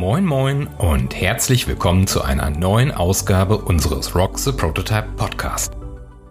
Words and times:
Moin 0.00 0.24
Moin 0.24 0.66
und 0.78 1.14
herzlich 1.14 1.68
willkommen 1.68 2.06
zu 2.06 2.22
einer 2.22 2.48
neuen 2.48 2.90
Ausgabe 2.90 3.58
unseres 3.58 4.14
Rock 4.14 4.38
the 4.38 4.50
Prototype 4.50 5.08
Podcast. 5.18 5.74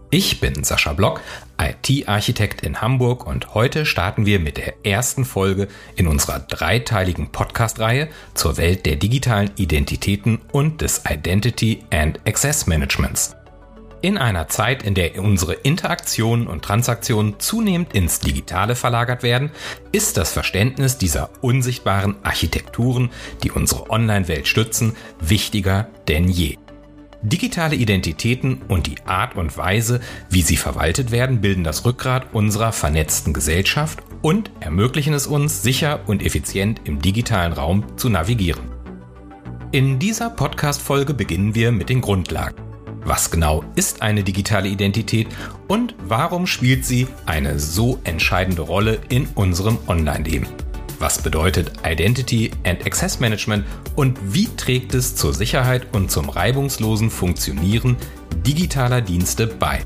Ich 0.09 0.39
bin 0.39 0.63
Sascha 0.63 0.93
Block, 0.93 1.21
IT-Architekt 1.61 2.63
in 2.63 2.81
Hamburg 2.81 3.27
und 3.27 3.53
heute 3.53 3.85
starten 3.85 4.25
wir 4.25 4.39
mit 4.39 4.57
der 4.57 4.83
ersten 4.83 5.23
Folge 5.23 5.67
in 5.95 6.07
unserer 6.07 6.39
dreiteiligen 6.39 7.31
Podcast-Reihe 7.31 8.09
zur 8.33 8.57
Welt 8.57 8.87
der 8.87 8.95
digitalen 8.95 9.51
Identitäten 9.55 10.39
und 10.51 10.81
des 10.81 11.03
Identity 11.07 11.83
and 11.91 12.19
Access 12.25 12.65
Managements. 12.65 13.35
In 14.01 14.17
einer 14.17 14.47
Zeit, 14.47 14.83
in 14.83 14.93
der 14.93 15.21
unsere 15.21 15.53
Interaktionen 15.53 16.47
und 16.47 16.63
Transaktionen 16.63 17.37
zunehmend 17.39 17.93
ins 17.93 18.21
Digitale 18.21 18.75
verlagert 18.75 19.23
werden, 19.23 19.51
ist 19.91 20.15
das 20.15 20.31
Verständnis 20.31 20.97
dieser 20.97 21.29
unsichtbaren 21.41 22.15
Architekturen, 22.23 23.09
die 23.43 23.51
unsere 23.51 23.89
Online-Welt 23.89 24.47
stützen, 24.47 24.95
wichtiger 25.19 25.89
denn 26.07 26.29
je. 26.29 26.57
Digitale 27.21 27.75
Identitäten 27.75 28.61
und 28.69 28.87
die 28.87 28.95
Art 29.05 29.35
und 29.35 29.57
Weise, 29.57 29.99
wie 30.29 30.43
sie 30.43 30.55
verwaltet 30.55 31.11
werden, 31.11 31.41
bilden 31.41 31.65
das 31.65 31.83
Rückgrat 31.83 32.33
unserer 32.33 32.71
vernetzten 32.71 33.33
Gesellschaft 33.33 33.99
und 34.21 34.49
ermöglichen 34.61 35.13
es 35.13 35.27
uns, 35.27 35.61
sicher 35.61 35.99
und 36.07 36.25
effizient 36.25 36.79
im 36.85 37.01
digitalen 37.01 37.51
Raum 37.51 37.97
zu 37.97 38.07
navigieren. 38.07 38.71
In 39.73 39.99
dieser 39.99 40.29
Podcast-Folge 40.29 41.13
beginnen 41.13 41.53
wir 41.53 41.73
mit 41.73 41.89
den 41.89 41.99
Grundlagen. 41.99 42.68
Was 43.09 43.31
genau 43.31 43.63
ist 43.73 44.03
eine 44.03 44.23
digitale 44.23 44.69
Identität 44.69 45.29
und 45.67 45.95
warum 46.07 46.45
spielt 46.45 46.85
sie 46.85 47.07
eine 47.25 47.57
so 47.57 47.97
entscheidende 48.03 48.61
Rolle 48.61 48.99
in 49.09 49.25
unserem 49.33 49.79
Online-Leben? 49.87 50.45
Was 50.99 51.19
bedeutet 51.19 51.71
Identity 51.83 52.51
and 52.65 52.85
Access 52.85 53.19
Management 53.19 53.65
und 53.95 54.19
wie 54.31 54.47
trägt 54.55 54.93
es 54.93 55.15
zur 55.15 55.33
Sicherheit 55.33 55.87
und 55.91 56.11
zum 56.11 56.29
reibungslosen 56.29 57.09
Funktionieren 57.09 57.97
digitaler 58.45 59.01
Dienste 59.01 59.47
bei? 59.47 59.81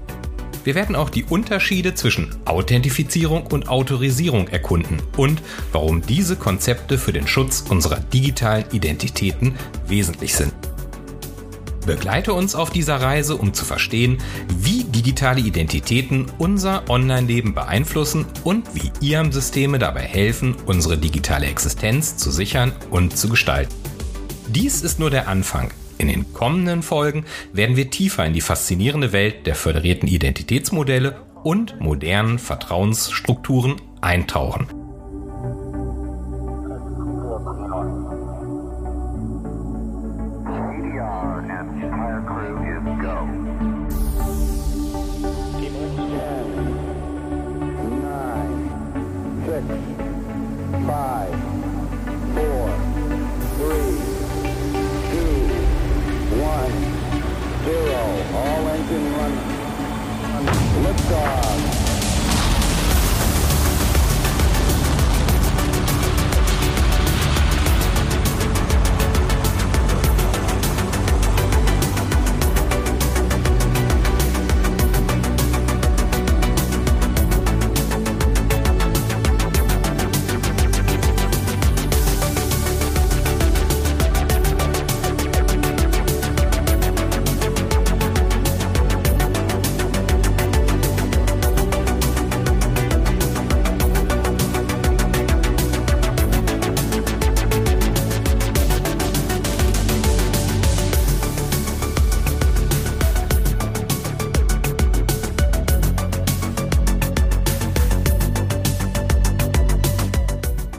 Wir 0.65 0.75
werden 0.75 0.97
auch 0.97 1.09
die 1.09 1.23
Unterschiede 1.23 1.95
zwischen 1.95 2.35
Authentifizierung 2.43 3.47
und 3.47 3.69
Autorisierung 3.69 4.49
erkunden 4.49 5.01
und 5.15 5.41
warum 5.71 6.01
diese 6.01 6.35
Konzepte 6.35 6.97
für 6.97 7.13
den 7.13 7.27
Schutz 7.27 7.63
unserer 7.69 8.01
digitalen 8.01 8.65
Identitäten 8.73 9.55
wesentlich 9.87 10.35
sind. 10.35 10.51
Begleite 11.85 12.33
uns 12.33 12.55
auf 12.55 12.69
dieser 12.69 12.97
Reise, 12.97 13.35
um 13.35 13.53
zu 13.53 13.65
verstehen, 13.65 14.17
wie 14.57 14.83
digitale 14.83 15.41
Identitäten 15.41 16.27
unser 16.37 16.89
Online-Leben 16.89 17.53
beeinflussen 17.53 18.25
und 18.43 18.67
wie 18.73 18.91
IAM-Systeme 19.01 19.79
dabei 19.79 20.01
helfen, 20.01 20.55
unsere 20.65 20.97
digitale 20.97 21.47
Existenz 21.47 22.17
zu 22.17 22.31
sichern 22.31 22.71
und 22.89 23.17
zu 23.17 23.29
gestalten. 23.29 23.73
Dies 24.47 24.81
ist 24.81 24.99
nur 24.99 25.09
der 25.09 25.27
Anfang. 25.27 25.71
In 25.97 26.07
den 26.07 26.33
kommenden 26.33 26.83
Folgen 26.83 27.25
werden 27.53 27.75
wir 27.75 27.89
tiefer 27.89 28.25
in 28.25 28.33
die 28.33 28.41
faszinierende 28.41 29.13
Welt 29.13 29.47
der 29.47 29.55
föderierten 29.55 30.07
Identitätsmodelle 30.07 31.15
und 31.43 31.79
modernen 31.79 32.39
Vertrauensstrukturen 32.39 33.75
eintauchen. 34.01 34.82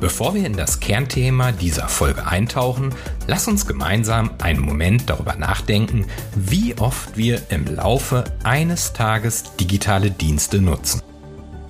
Bevor 0.04 0.34
wir 0.34 0.44
in 0.44 0.52
das 0.52 0.80
Kernthema 0.80 1.50
dieser 1.50 1.88
Folge 1.88 2.26
eintauchen, 2.26 2.94
lass 3.26 3.48
uns 3.48 3.66
gemeinsam 3.66 4.32
einen 4.42 4.60
Moment 4.60 5.08
darüber 5.08 5.34
nachdenken, 5.34 6.04
wie 6.36 6.76
oft 6.76 7.16
wir 7.16 7.40
im 7.48 7.64
Laufe 7.74 8.24
eines 8.42 8.92
Tages 8.92 9.56
digitale 9.58 10.10
Dienste 10.10 10.60
nutzen. 10.60 11.00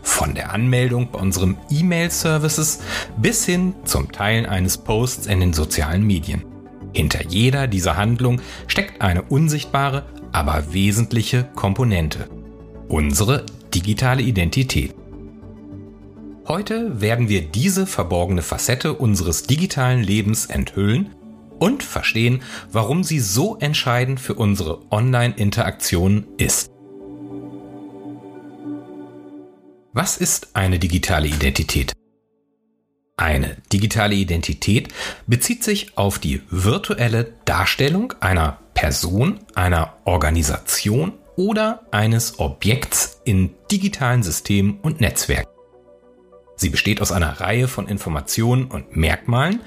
Von 0.02 0.34
der 0.34 0.52
Anmeldung 0.52 1.12
bei 1.12 1.20
unserem 1.20 1.56
E-Mail-Services 1.70 2.80
bis 3.16 3.46
hin 3.46 3.72
zum 3.84 4.10
Teilen 4.10 4.46
eines 4.46 4.78
Posts 4.78 5.28
in 5.28 5.38
den 5.38 5.52
sozialen 5.52 6.04
Medien. 6.04 6.44
Hinter 6.92 7.24
jeder 7.28 7.68
dieser 7.68 7.96
Handlung 7.96 8.40
steckt 8.66 9.00
eine 9.00 9.22
unsichtbare, 9.22 10.06
aber 10.32 10.72
wesentliche 10.72 11.44
Komponente. 11.54 12.28
Unsere 12.88 13.46
digitale 13.72 14.22
Identität. 14.22 14.92
Heute 16.46 17.00
werden 17.00 17.30
wir 17.30 17.40
diese 17.40 17.86
verborgene 17.86 18.42
Facette 18.42 18.92
unseres 18.92 19.44
digitalen 19.44 20.02
Lebens 20.02 20.44
enthüllen 20.44 21.14
und 21.58 21.82
verstehen, 21.82 22.42
warum 22.70 23.02
sie 23.02 23.18
so 23.18 23.56
entscheidend 23.56 24.20
für 24.20 24.34
unsere 24.34 24.92
Online-Interaktion 24.92 26.26
ist. 26.36 26.70
Was 29.94 30.18
ist 30.18 30.48
eine 30.52 30.78
digitale 30.78 31.28
Identität? 31.28 31.92
Eine 33.16 33.56
digitale 33.72 34.14
Identität 34.14 34.88
bezieht 35.26 35.64
sich 35.64 35.96
auf 35.96 36.18
die 36.18 36.42
virtuelle 36.50 37.32
Darstellung 37.46 38.12
einer 38.20 38.58
Person, 38.74 39.40
einer 39.54 39.96
Organisation 40.04 41.12
oder 41.36 41.86
eines 41.90 42.38
Objekts 42.38 43.22
in 43.24 43.54
digitalen 43.70 44.22
Systemen 44.22 44.80
und 44.82 45.00
Netzwerken. 45.00 45.53
Sie 46.56 46.70
besteht 46.70 47.00
aus 47.00 47.12
einer 47.12 47.40
Reihe 47.40 47.68
von 47.68 47.88
Informationen 47.88 48.66
und 48.66 48.96
Merkmalen, 48.96 49.60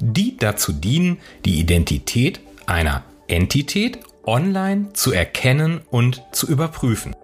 die 0.00 0.36
dazu 0.36 0.72
dienen, 0.72 1.18
die 1.44 1.58
Identität 1.58 2.40
einer 2.66 3.04
Entität 3.28 4.00
online 4.26 4.92
zu 4.92 5.12
erkennen 5.12 5.80
und 5.90 6.22
zu 6.32 6.48
überprüfen. 6.48 7.14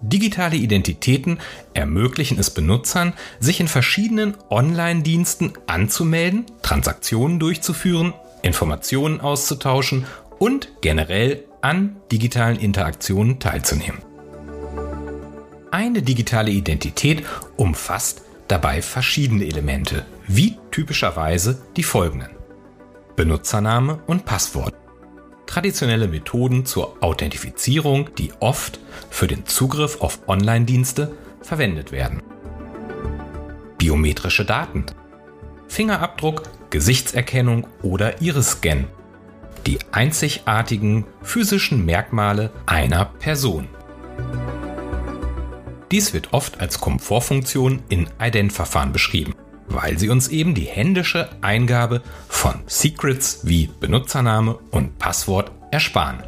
Digitale 0.00 0.56
Identitäten 0.56 1.38
ermöglichen 1.74 2.38
es 2.38 2.50
Benutzern, 2.50 3.14
sich 3.40 3.60
in 3.60 3.68
verschiedenen 3.68 4.36
Online-Diensten 4.50 5.54
anzumelden, 5.66 6.44
Transaktionen 6.62 7.40
durchzuführen, 7.40 8.12
Informationen 8.42 9.20
auszutauschen 9.20 10.06
und 10.38 10.68
generell 10.82 11.44
an 11.62 11.96
digitalen 12.12 12.58
Interaktionen 12.58 13.38
teilzunehmen. 13.40 13.98
Eine 15.76 16.00
digitale 16.00 16.50
Identität 16.50 17.22
umfasst 17.58 18.22
dabei 18.48 18.80
verschiedene 18.80 19.44
Elemente, 19.44 20.06
wie 20.26 20.56
typischerweise 20.70 21.60
die 21.76 21.82
folgenden. 21.82 22.30
Benutzername 23.14 24.00
und 24.06 24.24
Passwort. 24.24 24.74
Traditionelle 25.44 26.08
Methoden 26.08 26.64
zur 26.64 27.02
Authentifizierung, 27.02 28.08
die 28.14 28.32
oft 28.40 28.80
für 29.10 29.26
den 29.26 29.44
Zugriff 29.44 30.00
auf 30.00 30.20
Online-Dienste 30.28 31.14
verwendet 31.42 31.92
werden. 31.92 32.22
Biometrische 33.76 34.46
Daten. 34.46 34.86
Fingerabdruck, 35.68 36.44
Gesichtserkennung 36.70 37.66
oder 37.82 38.22
Iris-Scan. 38.22 38.86
Die 39.66 39.78
einzigartigen 39.92 41.04
physischen 41.20 41.84
Merkmale 41.84 42.50
einer 42.64 43.04
Person. 43.04 43.68
Dies 45.90 46.12
wird 46.12 46.32
oft 46.32 46.60
als 46.60 46.80
Komfortfunktion 46.80 47.82
in 47.88 48.08
Ident-Verfahren 48.20 48.92
beschrieben. 48.92 49.34
weil 49.68 49.98
sie 49.98 50.08
uns 50.08 50.28
eben 50.28 50.54
die 50.54 50.66
händische 50.66 51.28
Eingabe 51.40 52.00
von 52.28 52.54
Secrets 52.66 53.40
wie 53.42 53.68
Benutzername 53.80 54.56
und 54.70 54.96
Passwort 54.98 55.50
ersparen. 55.72 56.22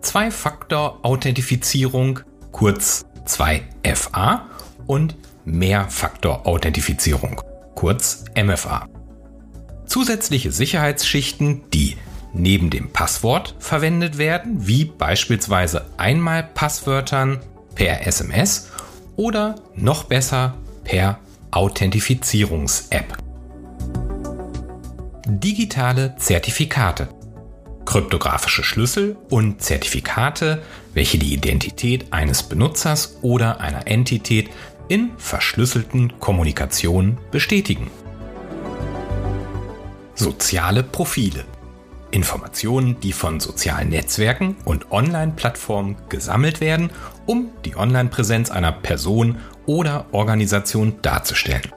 Zwei-Faktor-Authentifizierung, 0.00 2.20
kurz 2.52 3.06
2FA 3.26 4.42
und 4.86 5.16
Mehrfaktor-Authentifizierung, 5.44 7.42
kurz 7.74 8.24
MFA. 8.36 8.86
Zusätzliche 9.86 10.52
Sicherheitsschichten, 10.52 11.68
die 11.70 11.96
neben 12.38 12.70
dem 12.70 12.90
Passwort 12.90 13.54
verwendet 13.58 14.18
werden, 14.18 14.66
wie 14.66 14.84
beispielsweise 14.84 15.86
einmal 15.96 16.42
Passwörtern 16.42 17.40
per 17.74 18.06
SMS 18.06 18.70
oder 19.16 19.56
noch 19.74 20.04
besser 20.04 20.54
per 20.84 21.18
Authentifizierungs-App. 21.50 23.16
Digitale 25.26 26.14
Zertifikate. 26.18 27.08
Kryptografische 27.84 28.64
Schlüssel 28.64 29.16
und 29.30 29.62
Zertifikate, 29.62 30.62
welche 30.92 31.18
die 31.18 31.32
Identität 31.32 32.12
eines 32.12 32.42
Benutzers 32.42 33.18
oder 33.22 33.60
einer 33.60 33.86
Entität 33.86 34.50
in 34.88 35.10
verschlüsselten 35.18 36.18
Kommunikationen 36.20 37.18
bestätigen. 37.30 37.90
Soziale 40.14 40.82
Profile. 40.82 41.44
Informationen, 42.16 42.98
die 43.00 43.12
von 43.12 43.40
sozialen 43.40 43.90
Netzwerken 43.90 44.56
und 44.64 44.90
Online-Plattformen 44.90 45.96
gesammelt 46.08 46.62
werden, 46.62 46.90
um 47.26 47.50
die 47.66 47.76
Online-Präsenz 47.76 48.50
einer 48.50 48.72
Person 48.72 49.36
oder 49.66 50.06
Organisation 50.12 50.96
darzustellen. 51.02 51.70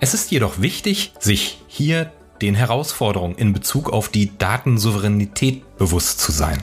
Es 0.00 0.14
ist 0.14 0.30
jedoch 0.30 0.60
wichtig, 0.60 1.12
sich 1.20 1.62
hier 1.68 2.10
den 2.40 2.54
Herausforderungen 2.54 3.36
in 3.36 3.52
Bezug 3.52 3.92
auf 3.92 4.08
die 4.08 4.36
Datensouveränität 4.36 5.76
bewusst 5.76 6.18
zu 6.18 6.32
sein. 6.32 6.62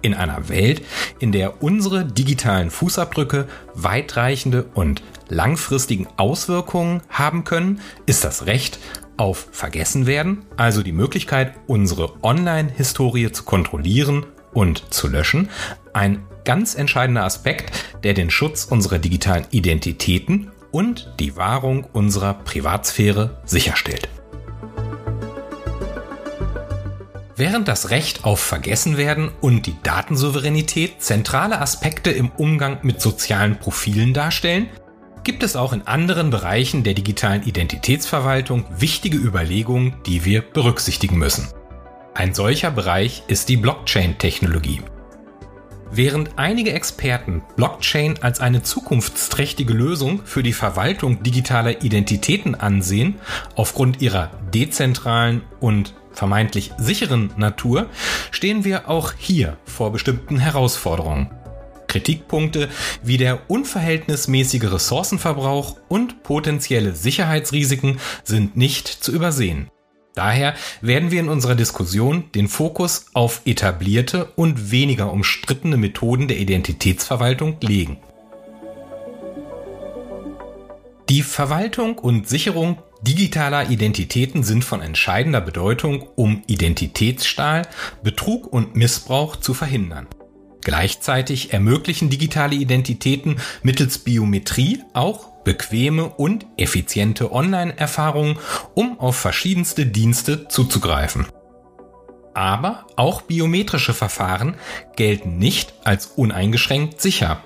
In 0.00 0.14
einer 0.14 0.48
Welt, 0.48 0.82
in 1.18 1.30
der 1.30 1.62
unsere 1.62 2.04
digitalen 2.04 2.70
Fußabdrücke 2.70 3.48
weitreichende 3.74 4.64
und 4.74 5.02
langfristigen 5.28 6.08
Auswirkungen 6.16 7.02
haben 7.08 7.44
können, 7.44 7.80
ist 8.06 8.24
das 8.24 8.46
Recht 8.46 8.78
auf 9.16 9.48
Vergessenwerden, 9.52 10.44
also 10.56 10.82
die 10.82 10.92
Möglichkeit, 10.92 11.54
unsere 11.66 12.22
Online-Historie 12.22 13.32
zu 13.32 13.44
kontrollieren 13.44 14.26
und 14.52 14.92
zu 14.92 15.08
löschen, 15.08 15.50
ein 15.92 16.24
ganz 16.44 16.74
entscheidender 16.74 17.24
Aspekt, 17.24 17.72
der 18.02 18.14
den 18.14 18.30
Schutz 18.30 18.64
unserer 18.64 18.98
digitalen 18.98 19.46
Identitäten 19.50 20.50
und 20.70 21.12
die 21.20 21.36
Wahrung 21.36 21.84
unserer 21.92 22.34
Privatsphäre 22.34 23.40
sicherstellt. 23.44 24.08
Während 27.36 27.66
das 27.66 27.90
Recht 27.90 28.24
auf 28.24 28.38
Vergessenwerden 28.38 29.30
und 29.40 29.66
die 29.66 29.74
Datensouveränität 29.82 31.02
zentrale 31.02 31.60
Aspekte 31.60 32.10
im 32.12 32.30
Umgang 32.30 32.78
mit 32.82 33.00
sozialen 33.00 33.58
Profilen 33.58 34.14
darstellen, 34.14 34.68
gibt 35.24 35.42
es 35.42 35.56
auch 35.56 35.72
in 35.72 35.86
anderen 35.86 36.30
Bereichen 36.30 36.84
der 36.84 36.94
digitalen 36.94 37.42
Identitätsverwaltung 37.42 38.64
wichtige 38.78 39.16
Überlegungen, 39.16 39.94
die 40.06 40.24
wir 40.24 40.42
berücksichtigen 40.42 41.18
müssen. 41.18 41.48
Ein 42.14 42.34
solcher 42.34 42.70
Bereich 42.70 43.24
ist 43.26 43.48
die 43.48 43.56
Blockchain-Technologie. 43.56 44.82
Während 45.90 46.38
einige 46.38 46.72
Experten 46.72 47.42
Blockchain 47.56 48.20
als 48.20 48.40
eine 48.40 48.62
zukunftsträchtige 48.62 49.72
Lösung 49.72 50.22
für 50.24 50.42
die 50.42 50.52
Verwaltung 50.52 51.22
digitaler 51.22 51.82
Identitäten 51.82 52.54
ansehen, 52.54 53.16
aufgrund 53.54 54.02
ihrer 54.02 54.30
dezentralen 54.52 55.42
und 55.60 55.94
vermeintlich 56.10 56.72
sicheren 56.78 57.32
Natur, 57.36 57.88
stehen 58.30 58.64
wir 58.64 58.88
auch 58.88 59.12
hier 59.16 59.56
vor 59.64 59.92
bestimmten 59.92 60.38
Herausforderungen. 60.38 61.30
Kritikpunkte 61.94 62.70
wie 63.04 63.18
der 63.18 63.48
unverhältnismäßige 63.48 64.64
Ressourcenverbrauch 64.64 65.76
und 65.86 66.24
potenzielle 66.24 66.92
Sicherheitsrisiken 66.92 68.00
sind 68.24 68.56
nicht 68.56 68.88
zu 68.88 69.12
übersehen. 69.12 69.68
Daher 70.16 70.54
werden 70.80 71.12
wir 71.12 71.20
in 71.20 71.28
unserer 71.28 71.54
Diskussion 71.54 72.24
den 72.34 72.48
Fokus 72.48 73.06
auf 73.14 73.42
etablierte 73.44 74.24
und 74.34 74.72
weniger 74.72 75.12
umstrittene 75.12 75.76
Methoden 75.76 76.26
der 76.26 76.38
Identitätsverwaltung 76.38 77.58
legen. 77.60 77.98
Die 81.08 81.22
Verwaltung 81.22 81.98
und 81.98 82.28
Sicherung 82.28 82.78
digitaler 83.02 83.70
Identitäten 83.70 84.42
sind 84.42 84.64
von 84.64 84.80
entscheidender 84.80 85.40
Bedeutung, 85.40 86.08
um 86.16 86.42
Identitätsstahl, 86.48 87.62
Betrug 88.02 88.52
und 88.52 88.74
Missbrauch 88.74 89.36
zu 89.36 89.54
verhindern. 89.54 90.08
Gleichzeitig 90.64 91.52
ermöglichen 91.52 92.10
digitale 92.10 92.56
Identitäten 92.56 93.36
mittels 93.62 93.98
Biometrie 93.98 94.82
auch 94.94 95.28
bequeme 95.44 96.08
und 96.08 96.46
effiziente 96.56 97.32
Online-Erfahrungen, 97.32 98.38
um 98.74 98.98
auf 98.98 99.16
verschiedenste 99.16 99.86
Dienste 99.86 100.48
zuzugreifen. 100.48 101.26
Aber 102.32 102.86
auch 102.96 103.22
biometrische 103.22 103.94
Verfahren 103.94 104.56
gelten 104.96 105.36
nicht 105.38 105.74
als 105.84 106.06
uneingeschränkt 106.06 107.00
sicher. 107.00 107.42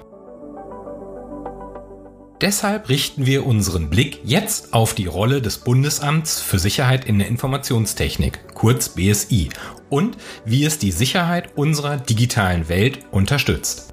Deshalb 2.41 2.89
richten 2.89 3.27
wir 3.27 3.45
unseren 3.45 3.91
Blick 3.91 4.21
jetzt 4.23 4.73
auf 4.73 4.95
die 4.95 5.07
Rolle 5.07 5.43
des 5.43 5.59
Bundesamts 5.59 6.41
für 6.41 6.61
Sicherheit 6.61 7.05
in 7.05 7.19
der 7.19 7.27
Informationstechnik, 7.27 8.55
kurz 8.55 8.91
BSI, 8.91 9.49
und 9.89 10.17
wie 10.45 10.65
es 10.65 10.79
die 10.79 10.93
Sicherheit 10.93 11.57
unserer 11.57 11.97
digitalen 11.97 12.69
Welt 12.69 13.01
unterstützt. 13.11 13.93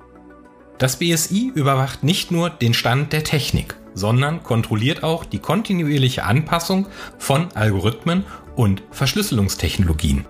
Das 0.78 0.98
BSI 0.98 1.52
überwacht 1.56 2.04
nicht 2.04 2.30
nur 2.30 2.52
den 2.52 2.76
Stand 2.76 3.14
der 3.14 3.24
Technik, 3.24 3.78
sondern 3.96 4.44
kontrolliert 4.44 5.02
auch 5.02 5.26
die 5.26 5.40
kontinuierliche 5.40 6.24
Anpassung 6.24 6.86
von 7.18 7.52
Algorithmen 7.56 8.26
und 8.56 8.84
Verschlüsselungstechnologien. 8.92 10.26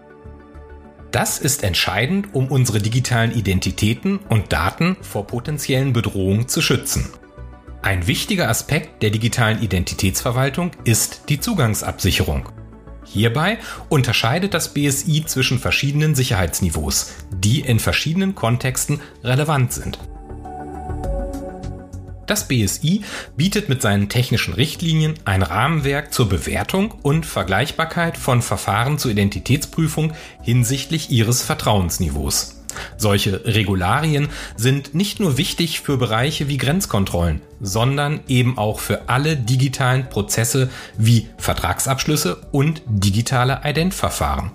Das 1.11 1.39
ist 1.39 1.63
entscheidend, 1.63 2.33
um 2.33 2.47
unsere 2.47 2.79
digitalen 2.79 3.33
Identitäten 3.33 4.19
und 4.29 4.53
Daten 4.53 4.95
vor 5.01 5.27
potenziellen 5.27 5.91
Bedrohungen 5.91 6.47
zu 6.47 6.61
schützen. 6.61 7.09
Ein 7.85 8.07
wichtiger 8.07 8.49
Aspekt 8.49 9.03
der 9.03 9.11
digitalen 9.11 9.61
Identitätsverwaltung 9.61 10.71
ist 10.85 11.29
die 11.29 11.39
Zugangsabsicherung. 11.39 12.49
Hierbei 13.05 13.59
unterscheidet 13.89 14.55
das 14.55 14.73
BSI 14.73 15.25
zwischen 15.27 15.59
verschiedenen 15.59 16.15
Sicherheitsniveaus, 16.15 17.13
die 17.29 17.59
in 17.59 17.77
verschiedenen 17.77 18.33
Kontexten 18.33 19.01
relevant 19.23 19.71
sind. 19.71 19.99
Das 22.25 22.47
BSI 22.47 23.03
bietet 23.37 23.69
mit 23.69 23.83
seinen 23.83 24.09
technischen 24.09 24.55
Richtlinien 24.55 25.13
ein 25.23 25.43
Rahmenwerk 25.43 26.11
zur 26.11 26.27
Bewertung 26.27 26.91
und 27.03 27.27
Vergleichbarkeit 27.27 28.17
von 28.17 28.41
Verfahren 28.41 28.97
zur 28.97 29.11
Identitätsprüfung 29.11 30.13
hinsichtlich 30.41 31.11
ihres 31.11 31.43
Vertrauensniveaus. 31.43 32.54
Solche 32.97 33.45
Regularien 33.45 34.29
sind 34.55 34.93
nicht 34.93 35.19
nur 35.19 35.37
wichtig 35.37 35.81
für 35.81 35.97
Bereiche 35.97 36.47
wie 36.47 36.57
Grenzkontrollen, 36.57 37.41
sondern 37.61 38.21
eben 38.27 38.57
auch 38.57 38.79
für 38.79 39.09
alle 39.09 39.37
digitalen 39.37 40.09
Prozesse 40.09 40.69
wie 40.97 41.27
Vertragsabschlüsse 41.37 42.37
und 42.51 42.81
digitale 42.87 43.61
Identverfahren. 43.63 44.51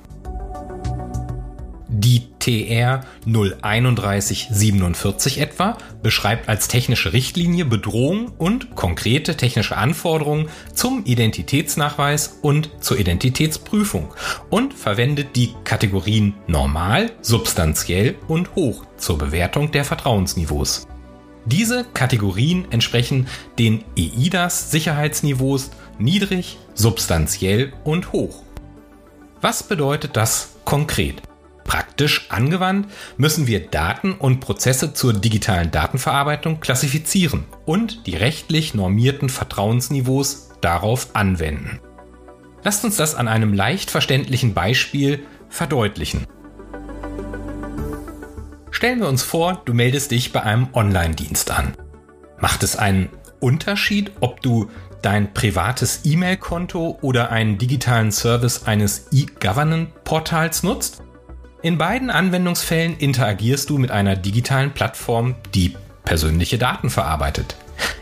Die 1.93 2.23
TR 2.39 3.01
03147 3.27 5.41
etwa 5.41 5.77
beschreibt 6.05 6.49
als 6.49 6.69
technische 6.69 7.13
Richtlinie 7.13 7.65
Bedrohungen 7.65 8.31
und 8.39 8.77
konkrete 8.77 9.37
technische 9.37 9.77
Anforderungen 9.77 10.49
zum 10.73 11.05
Identitätsnachweis 11.05 12.39
und 12.43 12.71
zur 12.81 13.01
Identitätsprüfung 13.01 14.15
und 14.51 14.73
verwendet 14.73 15.35
die 15.35 15.51
Kategorien 15.65 16.35
normal, 16.47 17.11
substanziell 17.23 18.15
und 18.29 18.55
hoch 18.55 18.85
zur 18.97 19.19
Bewertung 19.19 19.73
der 19.73 19.85
Vertrauensniveaus. 19.85 20.87
Diese 21.45 21.85
Kategorien 21.93 22.71
entsprechen 22.71 23.27
den 23.59 23.83
EIDAS 23.99 24.71
Sicherheitsniveaus 24.71 25.73
niedrig, 25.99 26.57
substanziell 26.73 27.73
und 27.83 28.13
hoch. 28.13 28.45
Was 29.41 29.65
bedeutet 29.65 30.17
das 30.17 30.55
konkret? 30.65 31.21
Praktisch 31.71 32.27
angewandt 32.31 32.89
müssen 33.17 33.47
wir 33.47 33.61
Daten 33.61 34.11
und 34.15 34.41
Prozesse 34.41 34.93
zur 34.93 35.13
digitalen 35.13 35.71
Datenverarbeitung 35.71 36.59
klassifizieren 36.59 37.45
und 37.65 38.09
die 38.09 38.17
rechtlich 38.17 38.75
normierten 38.75 39.29
Vertrauensniveaus 39.29 40.49
darauf 40.61 41.15
anwenden. 41.15 41.79
Lasst 42.65 42.85
uns 42.85 42.97
das 42.97 43.15
an 43.15 43.29
einem 43.29 43.55
leicht 43.55 43.93
verständlichen 43.93 44.53
Beispiel 44.53 45.23
verdeutlichen. 45.49 46.27
Stellen 48.73 48.99
wir 48.99 49.09
uns 49.09 49.23
vor, 49.23 49.63
du 49.65 49.73
meldest 49.73 50.11
dich 50.11 50.33
bei 50.33 50.43
einem 50.43 50.71
Online-Dienst 50.73 51.53
an. 51.53 51.75
Macht 52.41 52.65
es 52.65 52.75
einen 52.75 53.11
Unterschied, 53.39 54.11
ob 54.19 54.43
du 54.43 54.69
dein 55.03 55.33
privates 55.35 56.01
E-Mail-Konto 56.03 56.99
oder 57.01 57.31
einen 57.31 57.59
digitalen 57.59 58.11
Service 58.11 58.65
eines 58.65 59.07
E-Governance-Portals 59.13 60.65
nutzt? 60.65 61.05
In 61.63 61.77
beiden 61.77 62.09
Anwendungsfällen 62.09 62.97
interagierst 62.97 63.69
du 63.69 63.77
mit 63.77 63.91
einer 63.91 64.17
digitalen 64.17 64.73
Plattform, 64.73 65.35
die 65.55 65.77
persönliche 66.05 66.57
Daten 66.57 66.89
verarbeitet. 66.89 67.55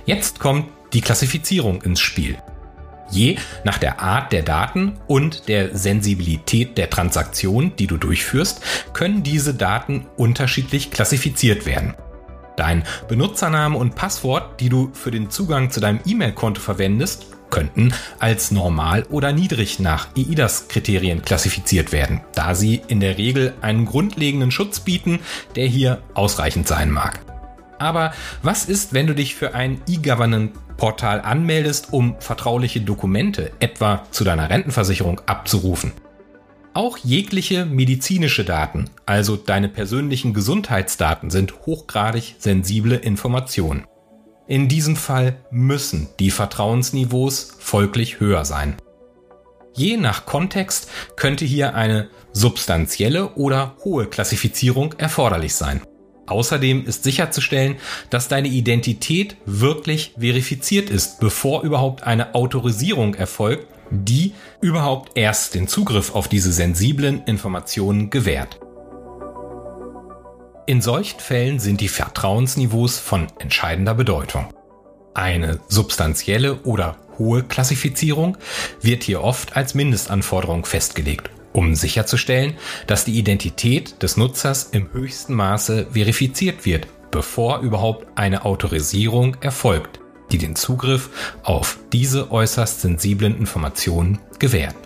Jetzt 0.06 0.38
kommt 0.38 0.66
die 0.92 1.00
Klassifizierung 1.00 1.82
ins 1.82 1.98
Spiel. 1.98 2.38
Je 3.10 3.36
nach 3.64 3.78
der 3.78 4.00
Art 4.00 4.30
der 4.30 4.44
Daten 4.44 5.00
und 5.08 5.48
der 5.48 5.76
Sensibilität 5.76 6.78
der 6.78 6.88
Transaktion, 6.88 7.74
die 7.76 7.88
du 7.88 7.96
durchführst, 7.96 8.60
können 8.92 9.24
diese 9.24 9.54
Daten 9.54 10.06
unterschiedlich 10.16 10.92
klassifiziert 10.92 11.66
werden. 11.66 11.94
Dein 12.56 12.84
Benutzername 13.08 13.76
und 13.76 13.96
Passwort, 13.96 14.60
die 14.60 14.68
du 14.68 14.90
für 14.92 15.10
den 15.10 15.30
Zugang 15.30 15.72
zu 15.72 15.80
deinem 15.80 15.98
E-Mail-Konto 16.06 16.60
verwendest, 16.60 17.26
könnten 17.50 17.92
als 18.18 18.50
normal 18.50 19.04
oder 19.10 19.32
niedrig 19.32 19.78
nach 19.78 20.08
EIDAS-Kriterien 20.16 21.22
klassifiziert 21.22 21.92
werden, 21.92 22.20
da 22.34 22.54
sie 22.54 22.80
in 22.88 23.00
der 23.00 23.18
Regel 23.18 23.54
einen 23.60 23.86
grundlegenden 23.86 24.50
Schutz 24.50 24.80
bieten, 24.80 25.20
der 25.56 25.66
hier 25.66 26.02
ausreichend 26.14 26.68
sein 26.68 26.90
mag. 26.90 27.20
Aber 27.78 28.12
was 28.42 28.64
ist, 28.64 28.92
wenn 28.92 29.06
du 29.06 29.14
dich 29.14 29.34
für 29.34 29.54
ein 29.54 29.80
E-Governance-Portal 29.86 31.20
anmeldest, 31.20 31.92
um 31.92 32.16
vertrauliche 32.20 32.80
Dokumente, 32.80 33.52
etwa 33.60 34.04
zu 34.10 34.24
deiner 34.24 34.50
Rentenversicherung, 34.50 35.20
abzurufen? 35.26 35.92
Auch 36.74 36.98
jegliche 36.98 37.66
medizinische 37.66 38.44
Daten, 38.44 38.90
also 39.06 39.36
deine 39.36 39.68
persönlichen 39.68 40.34
Gesundheitsdaten, 40.34 41.30
sind 41.30 41.66
hochgradig 41.66 42.36
sensible 42.38 42.96
Informationen. 42.96 43.84
In 44.48 44.66
diesem 44.66 44.96
Fall 44.96 45.36
müssen 45.50 46.08
die 46.18 46.30
Vertrauensniveaus 46.30 47.56
folglich 47.58 48.18
höher 48.18 48.46
sein. 48.46 48.76
Je 49.74 49.98
nach 49.98 50.24
Kontext 50.24 50.88
könnte 51.16 51.44
hier 51.44 51.74
eine 51.74 52.08
substanzielle 52.32 53.34
oder 53.34 53.76
hohe 53.84 54.06
Klassifizierung 54.06 54.94
erforderlich 54.94 55.54
sein. 55.54 55.82
Außerdem 56.26 56.86
ist 56.86 57.04
sicherzustellen, 57.04 57.76
dass 58.08 58.28
deine 58.28 58.48
Identität 58.48 59.36
wirklich 59.44 60.14
verifiziert 60.18 60.88
ist, 60.88 61.20
bevor 61.20 61.62
überhaupt 61.62 62.04
eine 62.04 62.34
Autorisierung 62.34 63.14
erfolgt, 63.14 63.66
die 63.90 64.32
überhaupt 64.62 65.12
erst 65.14 65.54
den 65.56 65.68
Zugriff 65.68 66.14
auf 66.14 66.26
diese 66.26 66.52
sensiblen 66.52 67.22
Informationen 67.24 68.08
gewährt. 68.08 68.58
In 70.68 70.82
solchen 70.82 71.18
Fällen 71.18 71.60
sind 71.60 71.80
die 71.80 71.88
Vertrauensniveaus 71.88 72.98
von 72.98 73.28
entscheidender 73.38 73.94
Bedeutung. 73.94 74.52
Eine 75.14 75.60
substanzielle 75.68 76.56
oder 76.64 76.98
hohe 77.16 77.42
Klassifizierung 77.42 78.36
wird 78.82 79.02
hier 79.02 79.22
oft 79.22 79.56
als 79.56 79.74
Mindestanforderung 79.74 80.66
festgelegt 80.66 81.30
um 81.54 81.74
sicherzustellen, 81.74 82.58
dass 82.86 83.06
die 83.06 83.18
Identität 83.18 84.02
des 84.02 84.18
Nutzers 84.18 84.64
im 84.64 84.92
höchsten 84.92 85.32
Maße 85.32 85.86
verifiziert 85.92 86.66
wird, 86.66 86.86
bevor 87.10 87.60
überhaupt 87.60 88.06
eine 88.16 88.44
Autorisierung 88.44 89.38
erfolgt, 89.40 90.00
die 90.30 90.38
den 90.38 90.54
Zugriff 90.54 91.08
auf 91.44 91.78
diese 91.94 92.30
äußerst 92.30 92.82
sensiblen 92.82 93.38
Informationen 93.38 94.18
gewährt. 94.38 94.76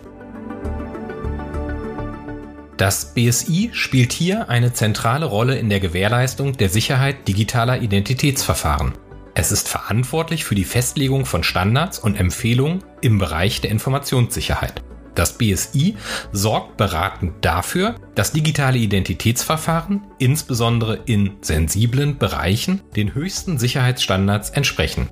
Das 2.83 3.13
BSI 3.13 3.69
spielt 3.71 4.11
hier 4.11 4.49
eine 4.49 4.73
zentrale 4.73 5.25
Rolle 5.25 5.57
in 5.57 5.69
der 5.69 5.79
Gewährleistung 5.79 6.57
der 6.57 6.67
Sicherheit 6.67 7.29
digitaler 7.29 7.81
Identitätsverfahren. 7.81 8.91
Es 9.35 9.53
ist 9.53 9.69
verantwortlich 9.69 10.43
für 10.43 10.53
die 10.53 10.65
Festlegung 10.65 11.25
von 11.25 11.43
Standards 11.43 11.97
und 11.97 12.19
Empfehlungen 12.19 12.83
im 12.99 13.19
Bereich 13.19 13.61
der 13.61 13.71
Informationssicherheit. 13.71 14.83
Das 15.15 15.37
BSI 15.37 15.95
sorgt 16.33 16.75
beratend 16.75 17.35
dafür, 17.39 17.95
dass 18.15 18.33
digitale 18.33 18.79
Identitätsverfahren, 18.79 20.01
insbesondere 20.19 20.99
in 21.05 21.37
sensiblen 21.39 22.17
Bereichen, 22.17 22.81
den 22.97 23.15
höchsten 23.15 23.59
Sicherheitsstandards 23.59 24.49
entsprechen. 24.49 25.07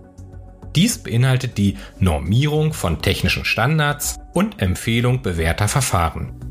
Dies 0.76 0.98
beinhaltet 0.98 1.58
die 1.58 1.78
Normierung 2.00 2.74
von 2.74 3.02
technischen 3.02 3.46
Standards 3.46 4.20
und 4.34 4.62
Empfehlung 4.62 5.22
bewährter 5.22 5.70
Verfahren. 5.70 6.51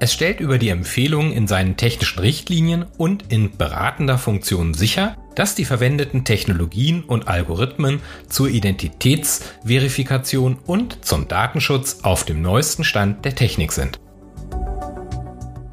Es 0.00 0.12
stellt 0.12 0.38
über 0.38 0.58
die 0.58 0.68
Empfehlungen 0.68 1.32
in 1.32 1.48
seinen 1.48 1.76
technischen 1.76 2.20
Richtlinien 2.20 2.86
und 2.98 3.32
in 3.32 3.56
beratender 3.56 4.16
Funktion 4.16 4.72
sicher, 4.72 5.16
dass 5.34 5.56
die 5.56 5.64
verwendeten 5.64 6.24
Technologien 6.24 7.02
und 7.02 7.26
Algorithmen 7.26 7.98
zur 8.28 8.48
Identitätsverifikation 8.48 10.56
und 10.66 11.04
zum 11.04 11.26
Datenschutz 11.26 11.98
auf 12.02 12.24
dem 12.24 12.42
neuesten 12.42 12.84
Stand 12.84 13.24
der 13.24 13.34
Technik 13.34 13.72
sind. 13.72 13.98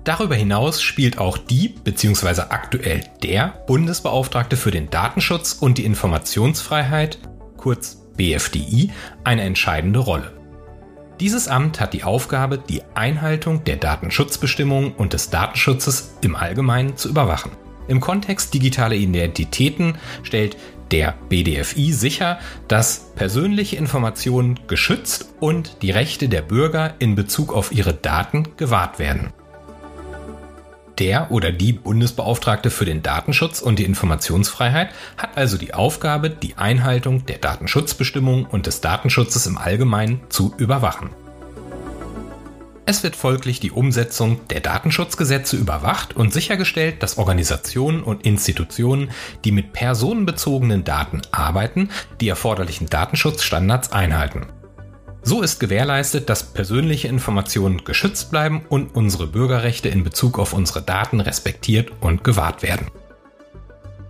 Darüber 0.06 0.34
hinaus 0.36 0.82
spielt 0.82 1.20
auch 1.20 1.38
die 1.38 1.70
bzw. 1.70 2.46
aktuell 2.50 3.04
der 3.22 3.64
Bundesbeauftragte 3.68 4.58
für 4.58 4.72
den 4.72 4.90
Datenschutz 4.90 5.54
und 5.54 5.78
die 5.78 5.86
Informationsfreiheit, 5.86 7.20
kurz 7.58 7.98
BFDI, 8.18 8.90
eine 9.24 9.44
entscheidende 9.44 10.00
Rolle. 10.00 10.35
Dieses 11.22 11.48
Amt 11.48 11.80
hat 11.80 11.94
die 11.94 12.04
Aufgabe, 12.04 12.58
die 12.58 12.82
Einhaltung 12.94 13.64
der 13.64 13.78
Datenschutzbestimmungen 13.78 14.92
und 14.92 15.14
des 15.14 15.30
Datenschutzes 15.30 16.16
im 16.22 16.36
Allgemeinen 16.36 16.98
zu 16.98 17.08
überwachen. 17.08 17.52
Im 17.88 18.02
Kontext 18.02 18.54
digitaler 18.54 18.96
Identitäten 18.96 19.98
stellt 20.24 20.58
der 20.92 21.16
BDFI 21.30 21.94
sicher, 21.94 22.40
dass 22.68 23.12
persönliche 23.16 23.78
Informationen 23.78 24.60
geschützt 24.68 25.34
und 25.40 25.82
die 25.84 25.92
Rechte 25.92 26.28
der 26.28 26.42
Bürger 26.42 26.96
in 27.00 27.16
Bezug 27.16 27.54
auf 27.54 27.72
ihre 27.72 27.94
Daten 27.94 28.50
gewahrt 28.58 29.00
werden. 29.00 29.32
Der 30.98 31.30
oder 31.30 31.52
die 31.52 31.74
Bundesbeauftragte 31.74 32.70
für 32.70 32.86
den 32.86 33.04
Datenschutz 33.04 33.62
und 33.62 33.80
die 33.80 33.84
Informationsfreiheit 33.84 34.90
hat 35.18 35.38
also 35.38 35.58
die 35.58 35.74
Aufgabe, 35.74 36.30
die 36.30 36.58
Einhaltung 36.58 37.26
der 37.26 37.38
Datenschutzbestimmungen 37.38 38.46
und 38.46 38.66
des 38.66 38.80
Datenschutzes 38.80 39.46
im 39.46 39.58
Allgemeinen 39.58 40.22
zu 40.30 40.54
überwachen. 40.58 41.10
Es 42.88 43.04
wird 43.04 43.16
folglich 43.16 43.60
die 43.60 43.72
Umsetzung 43.72 44.48
der 44.50 44.62
Datenschutzgesetze 44.62 45.58
überwacht 45.58 46.16
und 46.16 46.32
sichergestellt, 46.32 47.02
dass 47.02 47.18
Organisationen 47.18 48.04
und 48.04 48.26
Institutionen, 48.26 49.10
die 49.44 49.52
mit 49.52 49.74
personenbezogenen 49.74 50.84
Daten 50.84 51.24
arbeiten, 51.32 51.90
die 52.22 52.30
erforderlichen 52.30 52.88
Datenschutzstandards 52.88 53.92
einhalten. 53.92 54.46
So 55.28 55.42
ist 55.42 55.60
gewährleistet, 55.60 56.30
dass 56.30 56.54
persönliche 56.54 57.08
Informationen 57.08 57.84
geschützt 57.84 58.30
bleiben 58.30 58.62
und 58.70 58.94
unsere 58.94 59.26
Bürgerrechte 59.26 59.90
in 59.90 60.04
Bezug 60.04 60.38
auf 60.38 60.54
unsere 60.54 60.84
Daten 60.84 61.20
respektiert 61.20 61.92
und 62.00 62.24
gewahrt 62.24 62.62
werden. 62.62 62.92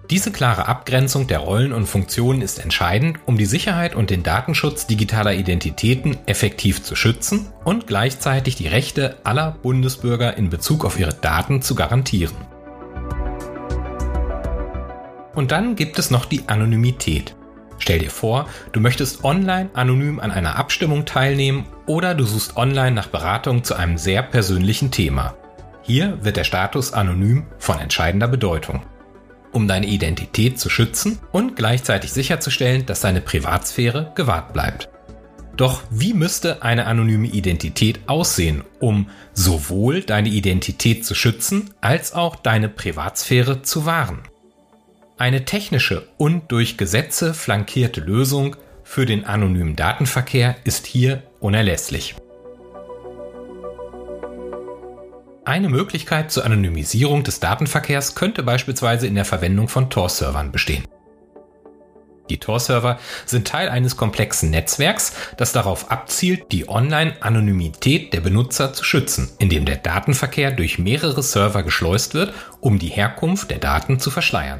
Diese 0.09 0.29
klare 0.33 0.67
Abgrenzung 0.67 1.25
der 1.27 1.39
Rollen 1.39 1.71
und 1.71 1.87
Funktionen 1.87 2.41
ist 2.41 2.59
entscheidend, 2.59 3.19
um 3.25 3.37
die 3.37 3.45
Sicherheit 3.45 3.95
und 3.95 4.09
den 4.09 4.23
Datenschutz 4.23 4.87
digitaler 4.87 5.33
Identitäten 5.33 6.17
effektiv 6.25 6.83
zu 6.83 6.97
schützen 6.97 7.47
und 7.63 7.87
gleichzeitig 7.87 8.57
die 8.57 8.67
Rechte 8.67 9.15
aller 9.23 9.51
Bundesbürger 9.63 10.35
in 10.35 10.49
Bezug 10.49 10.83
auf 10.83 10.99
ihre 10.99 11.13
Daten 11.13 11.61
zu 11.61 11.75
garantieren. 11.75 12.35
Und 15.33 15.51
dann 15.51 15.77
gibt 15.77 15.97
es 15.97 16.11
noch 16.11 16.25
die 16.25 16.49
Anonymität. 16.49 17.35
Stell 17.79 17.99
dir 17.99 18.09
vor, 18.09 18.47
du 18.71 18.79
möchtest 18.79 19.23
online 19.23 19.69
anonym 19.73 20.19
an 20.19 20.31
einer 20.31 20.55
Abstimmung 20.55 21.05
teilnehmen 21.05 21.65
oder 21.85 22.15
du 22.15 22.23
suchst 22.23 22.57
online 22.57 22.91
nach 22.91 23.07
Beratung 23.07 23.63
zu 23.63 23.75
einem 23.75 23.97
sehr 23.97 24.23
persönlichen 24.23 24.91
Thema. 24.91 25.35
Hier 25.81 26.17
wird 26.23 26.37
der 26.37 26.45
Status 26.45 26.93
anonym 26.93 27.45
von 27.59 27.79
entscheidender 27.79 28.27
Bedeutung. 28.27 28.81
Um 29.51 29.67
deine 29.67 29.85
Identität 29.85 30.59
zu 30.59 30.69
schützen 30.69 31.19
und 31.31 31.55
gleichzeitig 31.55 32.11
sicherzustellen, 32.11 32.85
dass 32.85 33.01
deine 33.01 33.21
Privatsphäre 33.21 34.11
gewahrt 34.15 34.51
bleibt. 34.51 34.89
Doch 35.55 35.83
wie 35.89 36.13
müsste 36.13 36.63
eine 36.63 36.85
anonyme 36.87 37.27
Identität 37.27 37.99
aussehen, 38.07 38.63
um 38.79 39.09
sowohl 39.33 40.01
deine 40.01 40.29
Identität 40.29 41.05
zu 41.05 41.15
schützen 41.15 41.69
als 41.79 42.13
auch 42.13 42.35
deine 42.35 42.67
Privatsphäre 42.67 43.61
zu 43.61 43.85
wahren? 43.85 44.23
Eine 45.17 45.45
technische 45.45 46.09
und 46.17 46.51
durch 46.51 46.77
Gesetze 46.77 47.33
flankierte 47.33 48.01
Lösung 48.01 48.57
für 48.83 49.05
den 49.05 49.23
anonymen 49.23 49.77
Datenverkehr 49.77 50.57
ist 50.65 50.85
hier 50.85 51.23
unerlässlich. 51.39 52.15
Eine 55.45 55.69
Möglichkeit 55.69 56.31
zur 56.31 56.43
Anonymisierung 56.43 57.23
des 57.23 57.39
Datenverkehrs 57.39 58.15
könnte 58.15 58.43
beispielsweise 58.43 59.07
in 59.07 59.15
der 59.15 59.23
Verwendung 59.23 59.69
von 59.69 59.89
Tor-Servern 59.89 60.51
bestehen. 60.51 60.83
Die 62.29 62.39
Tor-Server 62.39 62.99
sind 63.25 63.47
Teil 63.47 63.69
eines 63.69 63.95
komplexen 63.95 64.49
Netzwerks, 64.49 65.13
das 65.37 65.53
darauf 65.53 65.91
abzielt, 65.91 66.51
die 66.51 66.67
Online-Anonymität 66.67 68.11
der 68.11 68.19
Benutzer 68.19 68.73
zu 68.73 68.83
schützen, 68.83 69.29
indem 69.37 69.63
der 69.63 69.77
Datenverkehr 69.77 70.51
durch 70.51 70.77
mehrere 70.77 71.23
Server 71.23 71.63
geschleust 71.63 72.15
wird, 72.15 72.33
um 72.59 72.79
die 72.79 72.89
Herkunft 72.89 73.49
der 73.49 73.59
Daten 73.59 73.99
zu 73.99 74.11
verschleiern. 74.11 74.59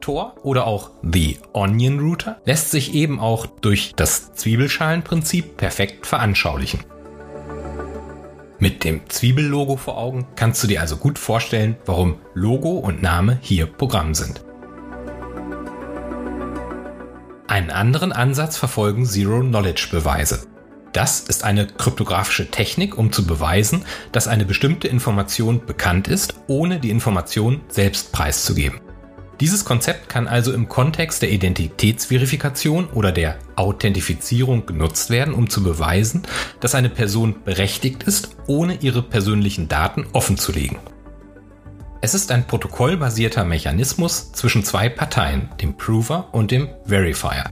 Tor 0.00 0.34
oder 0.42 0.66
auch 0.66 0.90
The 1.02 1.38
Onion 1.52 2.00
Router 2.00 2.40
lässt 2.44 2.70
sich 2.70 2.94
eben 2.94 3.20
auch 3.20 3.46
durch 3.46 3.92
das 3.94 4.32
Zwiebelschalenprinzip 4.34 5.56
perfekt 5.56 6.06
veranschaulichen. 6.06 6.80
Mit 8.58 8.84
dem 8.84 9.08
Zwiebellogo 9.08 9.76
vor 9.76 9.96
Augen 9.96 10.26
kannst 10.36 10.62
du 10.62 10.66
dir 10.66 10.82
also 10.82 10.98
gut 10.98 11.18
vorstellen, 11.18 11.76
warum 11.86 12.16
Logo 12.34 12.72
und 12.72 13.02
Name 13.02 13.38
hier 13.40 13.66
Programm 13.66 14.14
sind. 14.14 14.44
Einen 17.46 17.70
anderen 17.70 18.12
Ansatz 18.12 18.58
verfolgen 18.58 19.06
Zero-Knowledge-Beweise. 19.06 20.46
Das 20.92 21.20
ist 21.20 21.42
eine 21.42 21.66
kryptografische 21.66 22.50
Technik, 22.50 22.98
um 22.98 23.12
zu 23.12 23.26
beweisen, 23.26 23.84
dass 24.12 24.28
eine 24.28 24.44
bestimmte 24.44 24.88
Information 24.88 25.64
bekannt 25.64 26.08
ist, 26.08 26.34
ohne 26.46 26.80
die 26.80 26.90
Information 26.90 27.62
selbst 27.68 28.12
preiszugeben. 28.12 28.80
Dieses 29.40 29.64
Konzept 29.64 30.10
kann 30.10 30.28
also 30.28 30.52
im 30.52 30.68
Kontext 30.68 31.22
der 31.22 31.30
Identitätsverifikation 31.30 32.88
oder 32.88 33.10
der 33.10 33.38
Authentifizierung 33.56 34.66
genutzt 34.66 35.08
werden, 35.08 35.32
um 35.32 35.48
zu 35.48 35.62
beweisen, 35.62 36.22
dass 36.60 36.74
eine 36.74 36.90
Person 36.90 37.36
berechtigt 37.42 38.02
ist, 38.02 38.36
ohne 38.46 38.74
ihre 38.82 39.02
persönlichen 39.02 39.66
Daten 39.66 40.06
offenzulegen. 40.12 40.76
Es 42.02 42.12
ist 42.12 42.30
ein 42.32 42.46
protokollbasierter 42.46 43.44
Mechanismus 43.44 44.32
zwischen 44.32 44.62
zwei 44.62 44.90
Parteien, 44.90 45.48
dem 45.60 45.74
Prover 45.76 46.28
und 46.32 46.50
dem 46.50 46.68
Verifier. 46.84 47.44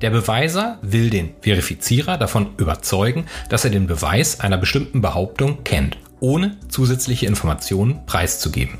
Der 0.00 0.10
Beweiser 0.10 0.78
will 0.80 1.10
den 1.10 1.34
Verifizierer 1.42 2.16
davon 2.16 2.54
überzeugen, 2.56 3.26
dass 3.50 3.64
er 3.64 3.70
den 3.70 3.86
Beweis 3.86 4.40
einer 4.40 4.58
bestimmten 4.58 5.02
Behauptung 5.02 5.62
kennt, 5.62 5.98
ohne 6.20 6.58
zusätzliche 6.68 7.26
Informationen 7.26 8.04
preiszugeben. 8.06 8.78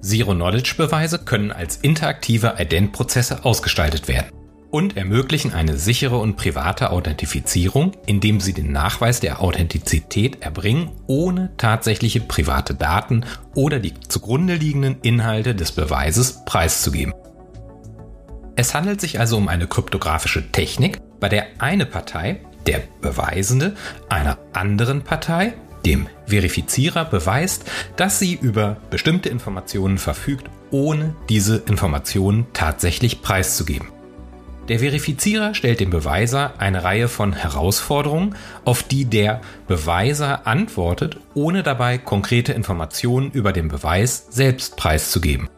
Zero-Knowledge-Beweise 0.00 1.18
können 1.20 1.52
als 1.52 1.76
interaktive 1.76 2.54
Ident-Prozesse 2.58 3.44
ausgestaltet 3.44 4.08
werden 4.08 4.30
und 4.70 4.96
ermöglichen 4.96 5.54
eine 5.54 5.76
sichere 5.76 6.18
und 6.18 6.36
private 6.36 6.90
Authentifizierung, 6.90 7.92
indem 8.06 8.40
sie 8.40 8.52
den 8.52 8.72
Nachweis 8.72 9.20
der 9.20 9.40
Authentizität 9.40 10.42
erbringen, 10.42 10.90
ohne 11.06 11.50
tatsächliche 11.56 12.20
private 12.20 12.74
Daten 12.74 13.24
oder 13.54 13.78
die 13.78 13.94
zugrunde 14.08 14.54
liegenden 14.54 15.00
Inhalte 15.02 15.54
des 15.54 15.72
Beweises 15.72 16.44
preiszugeben. 16.44 17.14
Es 18.56 18.74
handelt 18.74 19.00
sich 19.00 19.20
also 19.20 19.36
um 19.36 19.48
eine 19.48 19.66
kryptografische 19.66 20.50
Technik, 20.50 20.98
bei 21.20 21.28
der 21.28 21.46
eine 21.58 21.86
Partei, 21.86 22.40
der 22.66 22.82
Beweisende, 23.00 23.74
einer 24.08 24.36
anderen 24.52 25.02
Partei, 25.02 25.54
dem 25.84 26.06
Verifizierer 26.26 27.04
beweist, 27.04 27.64
dass 27.96 28.18
sie 28.18 28.34
über 28.34 28.76
bestimmte 28.90 29.28
Informationen 29.28 29.98
verfügt, 29.98 30.48
ohne 30.70 31.14
diese 31.28 31.56
Informationen 31.66 32.46
tatsächlich 32.52 33.22
preiszugeben. 33.22 33.88
Der 34.68 34.80
Verifizierer 34.80 35.54
stellt 35.54 35.80
dem 35.80 35.88
Beweiser 35.88 36.52
eine 36.58 36.84
Reihe 36.84 37.08
von 37.08 37.32
Herausforderungen, 37.32 38.34
auf 38.66 38.82
die 38.82 39.06
der 39.06 39.40
Beweiser 39.66 40.46
antwortet, 40.46 41.16
ohne 41.32 41.62
dabei 41.62 41.96
konkrete 41.96 42.52
Informationen 42.52 43.30
über 43.30 43.52
den 43.52 43.68
Beweis 43.68 44.26
selbst 44.28 44.76
preiszugeben. 44.76 45.48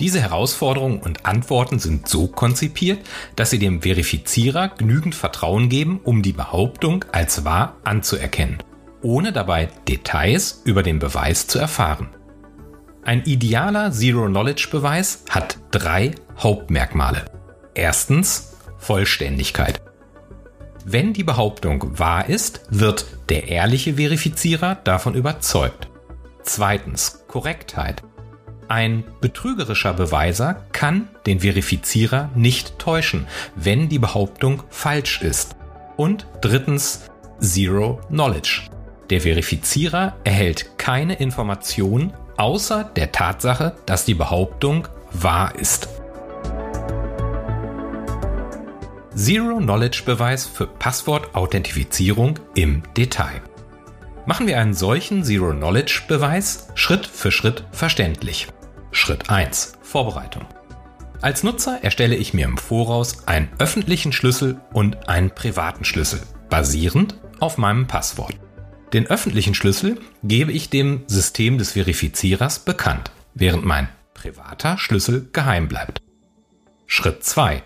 Diese 0.00 0.20
Herausforderungen 0.20 0.98
und 0.98 1.24
Antworten 1.24 1.78
sind 1.78 2.08
so 2.08 2.26
konzipiert, 2.26 3.00
dass 3.36 3.50
sie 3.50 3.60
dem 3.60 3.82
Verifizierer 3.82 4.68
genügend 4.68 5.14
Vertrauen 5.14 5.68
geben, 5.68 6.00
um 6.02 6.22
die 6.22 6.32
Behauptung 6.32 7.04
als 7.12 7.44
wahr 7.44 7.76
anzuerkennen, 7.84 8.58
ohne 9.02 9.32
dabei 9.32 9.68
Details 9.86 10.62
über 10.64 10.82
den 10.82 10.98
Beweis 10.98 11.46
zu 11.46 11.58
erfahren. 11.58 12.08
Ein 13.04 13.22
idealer 13.24 13.92
Zero-Knowledge-Beweis 13.92 15.24
hat 15.30 15.58
drei 15.70 16.12
Hauptmerkmale. 16.38 17.26
Erstens 17.74 18.54
Vollständigkeit. 18.78 19.80
Wenn 20.84 21.12
die 21.12 21.24
Behauptung 21.24 21.98
wahr 21.98 22.28
ist, 22.28 22.62
wird 22.70 23.06
der 23.28 23.48
ehrliche 23.48 23.94
Verifizierer 23.94 24.74
davon 24.74 25.14
überzeugt. 25.14 25.88
Zweitens 26.42 27.24
Korrektheit. 27.28 28.02
Ein 28.74 29.04
betrügerischer 29.20 29.92
Beweiser 29.92 30.64
kann 30.72 31.08
den 31.26 31.38
Verifizierer 31.38 32.30
nicht 32.34 32.76
täuschen, 32.80 33.28
wenn 33.54 33.88
die 33.88 34.00
Behauptung 34.00 34.64
falsch 34.68 35.22
ist. 35.22 35.54
Und 35.96 36.26
drittens 36.40 37.02
Zero 37.38 38.00
Knowledge. 38.08 38.62
Der 39.10 39.20
Verifizierer 39.20 40.16
erhält 40.24 40.76
keine 40.76 41.14
Information 41.14 42.14
außer 42.36 42.82
der 42.96 43.12
Tatsache, 43.12 43.76
dass 43.86 44.06
die 44.06 44.14
Behauptung 44.14 44.88
wahr 45.12 45.54
ist. 45.56 45.88
Zero-Knowledge-Beweis 49.14 50.46
für 50.46 50.66
Passwort-Authentifizierung 50.66 52.40
im 52.56 52.82
Detail. 52.96 53.40
Machen 54.26 54.48
wir 54.48 54.58
einen 54.58 54.74
solchen 54.74 55.22
Zero-Knowledge-Beweis 55.22 56.70
Schritt 56.74 57.06
für 57.06 57.30
Schritt 57.30 57.62
verständlich. 57.70 58.48
Schritt 58.94 59.28
1. 59.28 59.72
Vorbereitung. 59.82 60.44
Als 61.20 61.42
Nutzer 61.42 61.82
erstelle 61.82 62.14
ich 62.14 62.32
mir 62.32 62.44
im 62.44 62.56
Voraus 62.56 63.26
einen 63.26 63.48
öffentlichen 63.58 64.12
Schlüssel 64.12 64.60
und 64.72 65.08
einen 65.08 65.30
privaten 65.30 65.84
Schlüssel, 65.84 66.20
basierend 66.48 67.20
auf 67.40 67.58
meinem 67.58 67.88
Passwort. 67.88 68.38
Den 68.92 69.06
öffentlichen 69.08 69.54
Schlüssel 69.54 70.00
gebe 70.22 70.52
ich 70.52 70.70
dem 70.70 71.02
System 71.08 71.58
des 71.58 71.72
Verifizierers 71.72 72.60
bekannt, 72.60 73.10
während 73.34 73.64
mein 73.64 73.88
privater 74.14 74.78
Schlüssel 74.78 75.28
geheim 75.32 75.66
bleibt. 75.66 76.00
Schritt 76.86 77.24
2. 77.24 77.64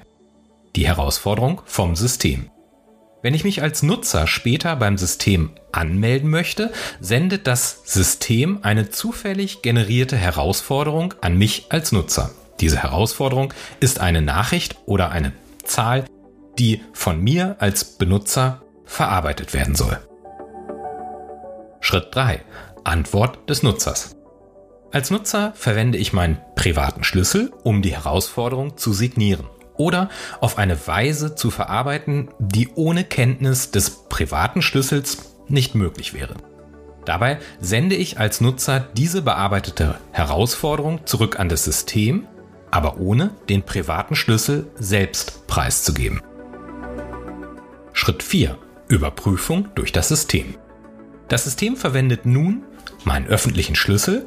Die 0.77 0.87
Herausforderung 0.87 1.61
vom 1.67 1.95
System. 1.95 2.51
Wenn 3.21 3.35
ich 3.35 3.43
mich 3.43 3.63
als 3.63 3.83
Nutzer 3.83 4.29
später 4.29 4.77
beim 4.77 4.97
System 4.97 5.51
anmelden 5.73 6.31
möchte, 6.31 6.73
sendet 7.01 7.49
das 7.49 7.83
System 7.85 8.61
eine 8.63 8.91
zufällig 8.91 9.61
generierte 9.63 10.17
Herausforderung 10.17 11.15
an 11.21 11.37
mich 11.37 11.67
als 11.71 11.91
Nutzer. 11.91 12.31
Diese 12.61 12.81
Herausforderung 12.81 13.53
ist 13.81 14.01
eine 14.01 14.23
Nachricht 14.23 14.77
oder 14.87 15.11
eine 15.11 15.33
Zahl, 15.65 16.05
die 16.59 16.81
von 16.93 17.21
mir 17.21 17.57
als 17.59 17.85
Benutzer 17.85 18.63
verarbeitet 18.85 19.53
werden 19.53 19.75
soll. 19.75 19.99
Schritt 21.81 22.15
3. 22.15 22.43
Antwort 22.85 23.51
des 23.51 23.65
Nutzers. 23.65 24.15
Als 24.93 25.11
Nutzer 25.11 25.53
verwende 25.57 25.99
ich 25.99 26.13
meinen 26.13 26.39
privaten 26.55 27.03
Schlüssel, 27.03 27.53
um 27.65 27.83
die 27.83 27.95
Herausforderung 27.95 28.77
zu 28.77 28.93
signieren 28.93 29.47
oder 29.79 30.11
auf 30.41 30.59
eine 30.59 30.87
Weise 30.87 31.35
zu 31.35 31.51
verarbeiten, 31.51 32.29
die 32.39 32.69
ohne 32.75 33.05
Kenntnis 33.05 33.71
des 33.71 34.09
privaten 34.09 34.61
Schlüssels 34.61 35.35
nicht 35.49 35.75
möglich 35.75 36.13
wäre. 36.13 36.35
Dabei 37.05 37.39
sende 37.59 37.97
ich 37.97 38.19
als 38.19 38.43
Nutzer 38.43 38.81
diese 38.95 39.23
bearbeitete 39.23 39.99
Herausforderung 40.13 41.07
zurück 41.07 41.41
an 41.41 41.49
das 41.49 41.65
System, 41.65 42.27
aber 42.71 42.99
ohne 42.99 43.31
den 43.49 43.63
privaten 43.63 44.15
Schlüssel 44.15 44.67
selbst 44.75 45.47
preiszugeben. 45.47 46.21
Schritt 47.95 48.23
4. 48.23 48.59
Überprüfung 48.89 49.69
durch 49.75 49.91
das 49.91 50.09
System. 50.09 50.57
Das 51.29 51.45
System 51.45 51.77
verwendet 51.77 52.27
nun 52.27 52.65
meinen 53.05 53.27
öffentlichen 53.27 53.75
Schlüssel, 53.75 54.27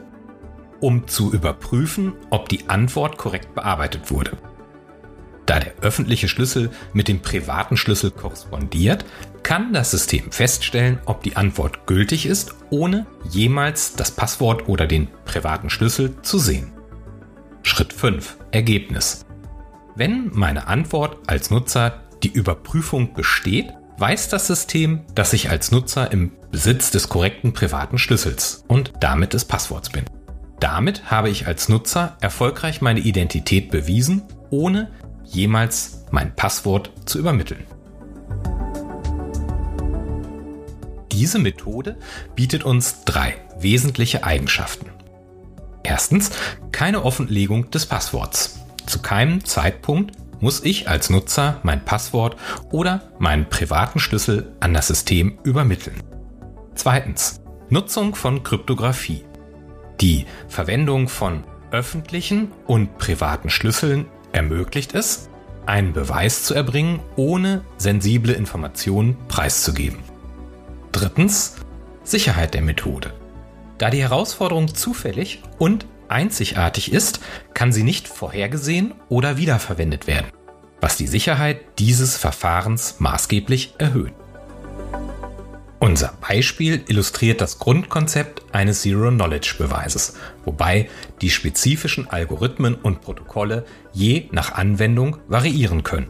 um 0.80 1.08
zu 1.08 1.32
überprüfen, 1.32 2.14
ob 2.32 2.50
die 2.50 2.68
Antwort 2.68 3.18
korrekt 3.18 3.54
bearbeitet 3.54 4.10
wurde. 4.10 4.38
Da 5.52 5.60
der 5.60 5.74
öffentliche 5.82 6.30
Schlüssel 6.30 6.70
mit 6.94 7.10
dem 7.10 7.20
privaten 7.20 7.76
Schlüssel 7.76 8.10
korrespondiert, 8.10 9.04
kann 9.44 9.74
das 9.74 9.92
System 9.92 10.32
feststellen, 10.32 11.00
ob 11.04 11.24
die 11.24 11.36
Antwort 11.36 11.88
gültig 11.88 12.26
ist, 12.26 12.56
ohne 12.70 13.06
jemals 13.30 13.94
das 13.98 14.12
Passwort 14.12 14.70
oder 14.70 14.88
den 14.88 15.10
privaten 15.26 15.70
Schlüssel 15.70 16.16
zu 16.22 16.40
sehen. 16.40 16.72
Schritt 17.64 17.92
5. 17.92 18.38
Ergebnis. 18.52 19.26
Wenn 19.94 20.30
meine 20.32 20.68
Antwort 20.68 21.18
als 21.28 21.50
Nutzer 21.52 22.00
die 22.24 22.32
Überprüfung 22.32 23.14
besteht, 23.14 23.74
weiß 23.98 24.30
das 24.30 24.48
System, 24.48 25.02
dass 25.16 25.34
ich 25.34 25.50
als 25.50 25.70
Nutzer 25.70 26.14
im 26.14 26.32
Besitz 26.50 26.92
des 26.92 27.10
korrekten 27.10 27.52
privaten 27.52 27.98
Schlüssels 27.98 28.64
und 28.70 28.94
damit 29.02 29.34
des 29.34 29.44
Passworts 29.44 29.90
bin. 29.90 30.06
Damit 30.62 31.12
habe 31.12 31.30
ich 31.30 31.46
als 31.46 31.68
Nutzer 31.68 32.16
erfolgreich 32.22 32.80
meine 32.80 33.02
Identität 33.02 33.70
bewiesen, 33.70 34.22
ohne 34.50 34.90
jemals 35.32 36.04
mein 36.12 36.36
Passwort 36.36 36.92
zu 37.06 37.20
übermitteln. 37.20 37.66
Diese 41.12 41.40
Methode 41.40 41.98
bietet 42.36 42.64
uns 42.64 43.04
drei 43.06 43.36
wesentliche 43.60 44.24
Eigenschaften. 44.24 44.88
Erstens, 45.84 46.32
keine 46.72 47.04
Offenlegung 47.04 47.70
des 47.72 47.86
Passworts. 47.86 48.60
Zu 48.86 49.02
keinem 49.02 49.44
Zeitpunkt 49.46 50.16
muss 50.42 50.64
ich 50.64 50.90
als 50.90 51.10
Nutzer 51.10 51.60
mein 51.64 51.86
Passwort 51.86 52.36
oder 52.72 53.12
meinen 53.20 53.48
privaten 53.48 54.00
Schlüssel 54.00 54.52
an 54.60 54.74
das 54.74 54.88
System 54.88 55.38
übermitteln. 55.44 56.02
Zweitens, 56.76 57.42
Nutzung 57.70 58.16
von 58.16 58.44
Kryptographie. 58.44 59.24
Die 60.02 60.26
Verwendung 60.48 61.08
von 61.08 61.44
öffentlichen 61.72 62.52
und 62.66 62.98
privaten 62.98 63.50
Schlüsseln 63.50 64.08
ermöglicht 64.32 64.94
es, 64.94 65.30
einen 65.66 65.94
Beweis 65.94 66.44
zu 66.44 66.54
erbringen, 66.54 67.00
ohne 67.16 67.64
sensible 67.78 68.34
Informationen 68.34 69.18
preiszugeben. 69.28 70.00
Drittens 70.92 71.56
Sicherheit 72.04 72.54
der 72.54 72.62
Methode. 72.62 73.14
Da 73.78 73.90
die 73.90 74.02
Herausforderung 74.02 74.74
zufällig 74.74 75.42
und 75.58 75.86
einzigartig 76.08 76.92
ist, 76.92 77.22
kann 77.54 77.72
sie 77.72 77.84
nicht 77.84 78.08
vorhergesehen 78.08 78.94
oder 79.10 79.38
wiederverwendet 79.38 80.08
werden, 80.08 80.28
was 80.82 80.98
die 80.98 81.08
Sicherheit 81.08 81.62
dieses 81.80 82.18
Verfahrens 82.18 83.00
maßgeblich 83.00 83.76
erhöht. 83.78 84.14
Unser 85.84 86.14
Beispiel 86.22 86.84
illustriert 86.90 87.42
das 87.42 87.58
Grundkonzept 87.58 88.44
eines 88.54 88.84
Zero-Knowledge-Beweises, 88.84 90.14
wobei 90.46 90.88
die 91.22 91.32
spezifischen 91.32 92.08
Algorithmen 92.08 92.76
und 92.76 93.02
Protokolle 93.02 93.66
je 93.92 94.30
nach 94.32 94.52
Anwendung 94.54 95.18
variieren 95.28 95.82
können. 95.82 96.10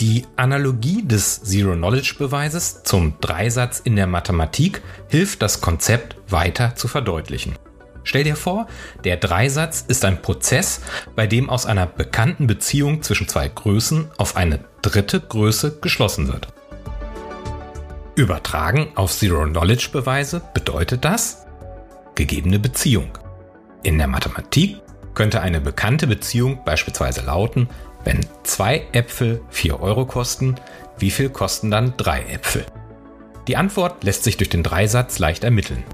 Die 0.00 0.26
Analogie 0.34 1.06
des 1.06 1.44
Zero-Knowledge-Beweises 1.44 2.82
zum 2.82 3.20
Dreisatz 3.20 3.78
in 3.78 3.94
der 3.94 4.08
Mathematik 4.08 4.82
hilft 5.06 5.40
das 5.40 5.60
Konzept 5.60 6.16
weiter 6.28 6.74
zu 6.74 6.88
verdeutlichen. 6.88 7.54
Stell 8.02 8.24
dir 8.24 8.36
vor, 8.36 8.66
der 9.04 9.18
Dreisatz 9.18 9.84
ist 9.86 10.04
ein 10.04 10.22
Prozess, 10.22 10.80
bei 11.14 11.28
dem 11.28 11.48
aus 11.48 11.66
einer 11.66 11.86
bekannten 11.86 12.48
Beziehung 12.48 13.00
zwischen 13.00 13.28
zwei 13.28 13.46
Größen 13.48 14.10
auf 14.16 14.34
eine 14.34 14.64
dritte 14.82 15.20
Größe 15.20 15.78
geschlossen 15.80 16.26
wird. 16.26 16.48
Übertragen 18.18 18.88
auf 18.96 19.16
Zero-Knowledge-Beweise 19.16 20.42
bedeutet 20.52 21.04
das 21.04 21.46
gegebene 22.16 22.58
Beziehung. 22.58 23.16
In 23.84 23.96
der 23.96 24.08
Mathematik 24.08 24.78
könnte 25.14 25.40
eine 25.40 25.60
bekannte 25.60 26.08
Beziehung 26.08 26.64
beispielsweise 26.64 27.20
lauten, 27.20 27.68
wenn 28.02 28.26
zwei 28.42 28.84
Äpfel 28.90 29.40
4 29.50 29.80
Euro 29.80 30.04
kosten, 30.04 30.56
wie 30.98 31.12
viel 31.12 31.30
kosten 31.30 31.70
dann 31.70 31.94
drei 31.96 32.22
Äpfel? 32.24 32.66
Die 33.46 33.56
Antwort 33.56 34.02
lässt 34.02 34.24
sich 34.24 34.36
durch 34.36 34.50
den 34.50 34.64
Dreisatz 34.64 35.20
leicht 35.20 35.44
ermitteln. 35.44 35.84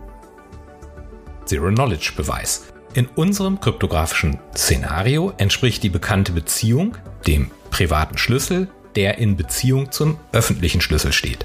Zero-Knowledge-Beweis. 1.45 2.73
In 2.95 3.05
unserem 3.05 3.61
kryptografischen 3.61 4.39
Szenario 4.57 5.35
entspricht 5.37 5.83
die 5.83 5.91
bekannte 5.91 6.33
Beziehung 6.33 6.97
dem 7.27 7.51
privaten 7.71 8.17
Schlüssel, 8.17 8.69
der 8.97 9.19
in 9.19 9.37
Beziehung 9.37 9.93
zum 9.93 10.19
öffentlichen 10.33 10.81
Schlüssel 10.81 11.13
steht. 11.13 11.45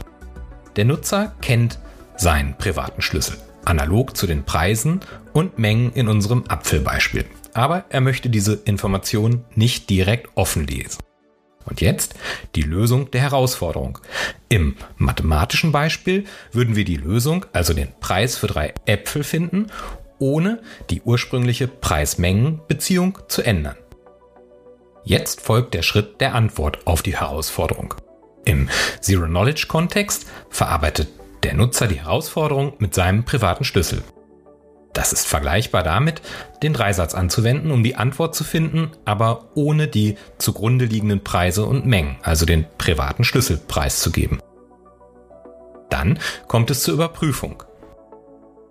Der 0.75 0.86
Nutzer 0.86 1.34
kennt 1.41 1.79
seinen 2.15 2.58
privaten 2.58 3.01
Schlüssel, 3.01 3.38
analog 3.65 4.15
zu 4.15 4.27
den 4.27 4.43
Preisen 4.43 4.99
und 5.34 5.58
Mengen 5.58 5.93
in 5.93 6.08
unserem 6.08 6.43
Apfelbeispiel. 6.47 7.25
Aber 7.53 7.86
er 7.89 8.01
möchte 8.01 8.29
diese 8.29 8.53
Informationen 8.65 9.45
nicht 9.55 9.89
direkt 9.89 10.29
offen 10.36 10.67
lesen. 10.67 10.99
Und 11.65 11.82
jetzt 11.82 12.15
die 12.55 12.62
Lösung 12.62 13.12
der 13.12 13.21
Herausforderung. 13.21 13.99
Im 14.47 14.75
mathematischen 14.97 15.71
Beispiel 15.71 16.25
würden 16.51 16.75
wir 16.75 16.86
die 16.86 16.97
Lösung, 16.97 17.45
also 17.53 17.73
den 17.73 17.89
Preis 17.99 18.38
für 18.38 18.47
drei 18.47 18.73
Äpfel 18.86 19.23
finden, 19.23 19.67
ohne 20.17 20.62
die 20.89 21.01
ursprüngliche 21.01 21.67
Preis-Mengen-Beziehung 21.67 23.19
zu 23.27 23.41
ändern. 23.41 23.75
Jetzt 25.03 25.41
folgt 25.41 25.73
der 25.73 25.82
Schritt 25.82 26.21
der 26.21 26.36
Antwort 26.36 26.86
auf 26.86 27.01
die 27.01 27.17
Herausforderung. 27.17 27.93
Im 28.50 28.68
Zero-Knowledge-Kontext 29.00 30.26
verarbeitet 30.50 31.10
der 31.44 31.54
Nutzer 31.54 31.86
die 31.86 32.02
Herausforderung 32.02 32.74
mit 32.80 32.96
seinem 32.96 33.24
privaten 33.24 33.64
Schlüssel. 33.64 34.02
Das 34.92 35.14
ist 35.14 35.28
vergleichbar 35.28 35.84
damit, 35.84 36.24
den 36.64 36.74
Dreisatz 36.74 37.14
anzuwenden, 37.14 37.70
um 37.70 37.84
die 37.84 37.96
Antwort 37.96 38.34
zu 38.34 38.44
finden, 38.44 38.90
aber 39.06 39.52
ohne 39.54 39.88
die 39.88 40.16
zugrunde 40.40 40.86
liegenden 40.86 41.24
Preise 41.24 41.64
und 41.64 41.86
Mengen, 41.86 42.18
also 42.24 42.48
den 42.48 42.66
privaten 42.80 43.24
Schlüssel 43.24 43.58
preiszugeben. 43.68 44.42
Dann 45.92 46.18
kommt 46.48 46.72
es 46.72 46.82
zur 46.82 46.96
Überprüfung. 46.96 47.62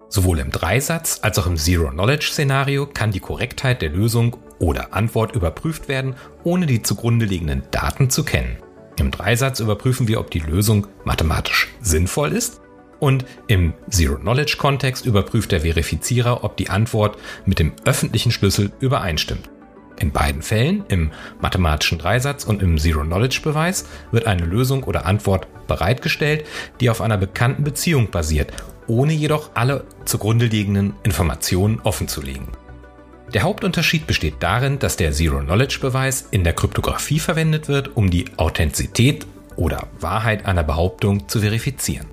Sowohl 0.09 0.41
im 0.41 0.51
Dreisatz 0.51 1.21
als 1.23 1.39
auch 1.39 1.47
im 1.47 1.57
Zero-Knowledge-Szenario 1.57 2.87
kann 2.87 3.13
die 3.13 3.21
Korrektheit 3.21 3.81
der 3.81 3.91
Lösung 3.91 4.39
oder 4.59 4.93
Antwort 4.93 5.37
überprüft 5.37 5.87
werden, 5.87 6.17
ohne 6.43 6.67
die 6.67 6.83
zugrunde 6.83 7.27
liegenden 7.27 7.63
Daten 7.71 8.11
zu 8.11 8.25
kennen. 8.25 8.59
Im 9.01 9.11
Dreisatz 9.11 9.61
überprüfen 9.61 10.09
wir, 10.09 10.21
ob 10.21 10.31
die 10.31 10.41
Lösung 10.41 10.87
mathematisch 11.05 11.69
sinnvoll 11.81 12.33
ist 12.33 12.61
und 12.99 13.25
im 13.47 13.75
Zero-Knowledge-Kontext 13.91 15.07
überprüft 15.07 15.53
der 15.53 15.61
Verifizierer, 15.61 16.43
ob 16.43 16.57
die 16.57 16.69
Antwort 16.69 17.17
mit 17.47 17.59
dem 17.59 17.73
öffentlichen 17.85 18.33
Schlüssel 18.33 18.73
übereinstimmt. 18.81 19.51
In 20.01 20.13
beiden 20.13 20.43
Fällen, 20.43 20.85
im 20.89 21.11
mathematischen 21.41 21.99
Dreisatz 21.99 22.45
und 22.45 22.63
im 22.63 22.79
Zero-Knowledge-Beweis, 22.79 23.85
wird 24.13 24.27
eine 24.27 24.45
Lösung 24.45 24.85
oder 24.85 25.07
Antwort 25.07 25.49
bereitgestellt, 25.67 26.45
die 26.81 26.91
auf 26.91 27.01
einer 27.01 27.19
bekannten 27.19 27.65
Beziehung 27.65 28.11
basiert, 28.11 28.53
ohne 28.87 29.13
jedoch 29.13 29.51
alle 29.55 29.85
zugrunde 30.05 30.47
liegenden 30.47 30.95
Informationen 31.03 31.81
offenzulegen. 31.81 32.49
Der 33.35 33.43
Hauptunterschied 33.43 34.07
besteht 34.07 34.37
darin, 34.41 34.79
dass 34.79 34.97
der 34.97 35.13
Zero-Knowledge-Beweis 35.13 36.29
in 36.31 36.45
der 36.45 36.55
Kryptographie 36.55 37.19
verwendet 37.19 37.69
wird, 37.69 37.95
um 37.95 38.11
die 38.11 38.25
Authentizität 38.39 39.27
oder 39.57 39.89
Wahrheit 40.01 40.47
einer 40.47 40.65
Behauptung 40.65 41.29
zu 41.29 41.41
verifizieren. 41.41 42.07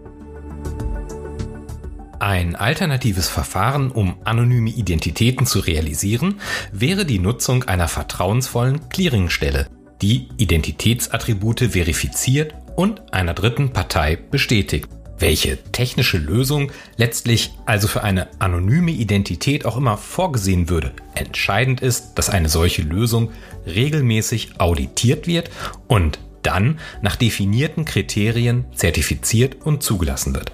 Ein 2.20 2.56
alternatives 2.56 3.30
Verfahren, 3.30 3.92
um 3.92 4.16
anonyme 4.26 4.72
Identitäten 4.72 5.46
zu 5.46 5.60
realisieren, 5.60 6.42
wäre 6.74 7.06
die 7.06 7.20
Nutzung 7.20 7.64
einer 7.64 7.88
vertrauensvollen 7.88 8.90
Clearingstelle, 8.90 9.68
die 10.02 10.30
Identitätsattribute 10.38 11.72
verifiziert 11.72 12.56
und 12.76 13.14
einer 13.14 13.34
dritten 13.34 13.72
Partei 13.72 14.18
bestätigt 14.18 14.90
welche 15.18 15.58
technische 15.72 16.18
Lösung 16.18 16.72
letztlich 16.98 17.54
also 17.66 17.88
für 17.88 18.04
eine 18.04 18.28
anonyme 18.40 18.92
Identität 18.92 19.66
auch 19.66 19.78
immer 19.78 19.98
vorgesehen 19.98 20.70
würde. 20.70 20.94
Entscheidend 21.14 21.82
ist, 21.82 22.16
dass 22.16 22.30
eine 22.30 22.50
solche 22.50 22.82
Lösung 22.82 23.32
regelmäßig 23.66 24.60
auditiert 24.60 25.28
wird 25.28 25.50
und 25.88 26.20
dann 26.44 26.80
nach 27.02 27.16
definierten 27.16 27.86
Kriterien 27.86 28.66
zertifiziert 28.74 29.66
und 29.66 29.82
zugelassen 29.82 30.36
wird. 30.36 30.52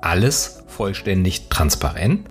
Alles 0.00 0.62
vollständig 0.68 1.48
transparent 1.48 2.28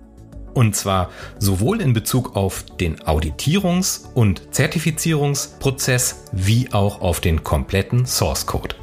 und 0.53 0.75
zwar 0.75 1.09
sowohl 1.39 1.81
in 1.81 1.93
Bezug 1.93 2.35
auf 2.35 2.65
den 2.79 2.99
Auditierungs- 2.99 4.13
und 4.13 4.53
Zertifizierungsprozess 4.53 6.25
wie 6.31 6.71
auch 6.73 7.01
auf 7.01 7.21
den 7.21 7.43
kompletten 7.43 8.05
Source 8.05 8.45
Code. 8.45 8.75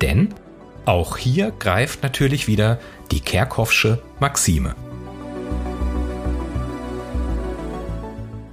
Denn 0.00 0.34
auch 0.84 1.16
hier 1.16 1.50
greift 1.50 2.02
natürlich 2.02 2.46
wieder 2.46 2.78
die 3.10 3.20
Kerkhoffsche 3.20 4.02
Maxime. 4.20 4.74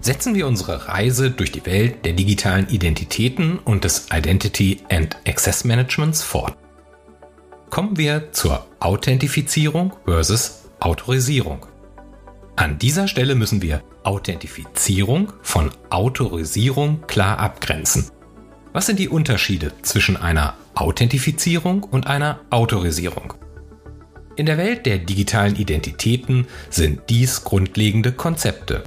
Setzen 0.01 0.33
wir 0.33 0.47
unsere 0.47 0.87
Reise 0.87 1.29
durch 1.29 1.51
die 1.51 1.65
Welt 1.65 2.05
der 2.05 2.13
digitalen 2.13 2.67
Identitäten 2.69 3.59
und 3.59 3.83
des 3.83 4.07
Identity 4.11 4.79
and 4.89 5.15
Access 5.27 5.63
Managements 5.63 6.23
fort. 6.23 6.55
Kommen 7.69 7.97
wir 7.97 8.31
zur 8.31 8.65
Authentifizierung 8.79 9.93
versus 10.05 10.63
Autorisierung. 10.79 11.67
An 12.55 12.79
dieser 12.79 13.07
Stelle 13.07 13.35
müssen 13.35 13.61
wir 13.61 13.83
Authentifizierung 14.03 15.33
von 15.41 15.69
Autorisierung 15.89 17.01
klar 17.07 17.37
abgrenzen. 17.39 18.09
Was 18.73 18.85
sind 18.85 18.99
die 18.99 19.09
Unterschiede 19.09 19.73
zwischen 19.81 20.15
einer 20.15 20.55
Authentifizierung 20.75 21.83
und 21.83 22.07
einer 22.07 22.39
Autorisierung? 22.51 23.33
In 24.37 24.45
der 24.45 24.57
Welt 24.57 24.85
der 24.85 24.97
digitalen 24.97 25.57
Identitäten 25.57 26.47
sind 26.69 27.01
dies 27.09 27.43
grundlegende 27.43 28.13
Konzepte. 28.13 28.85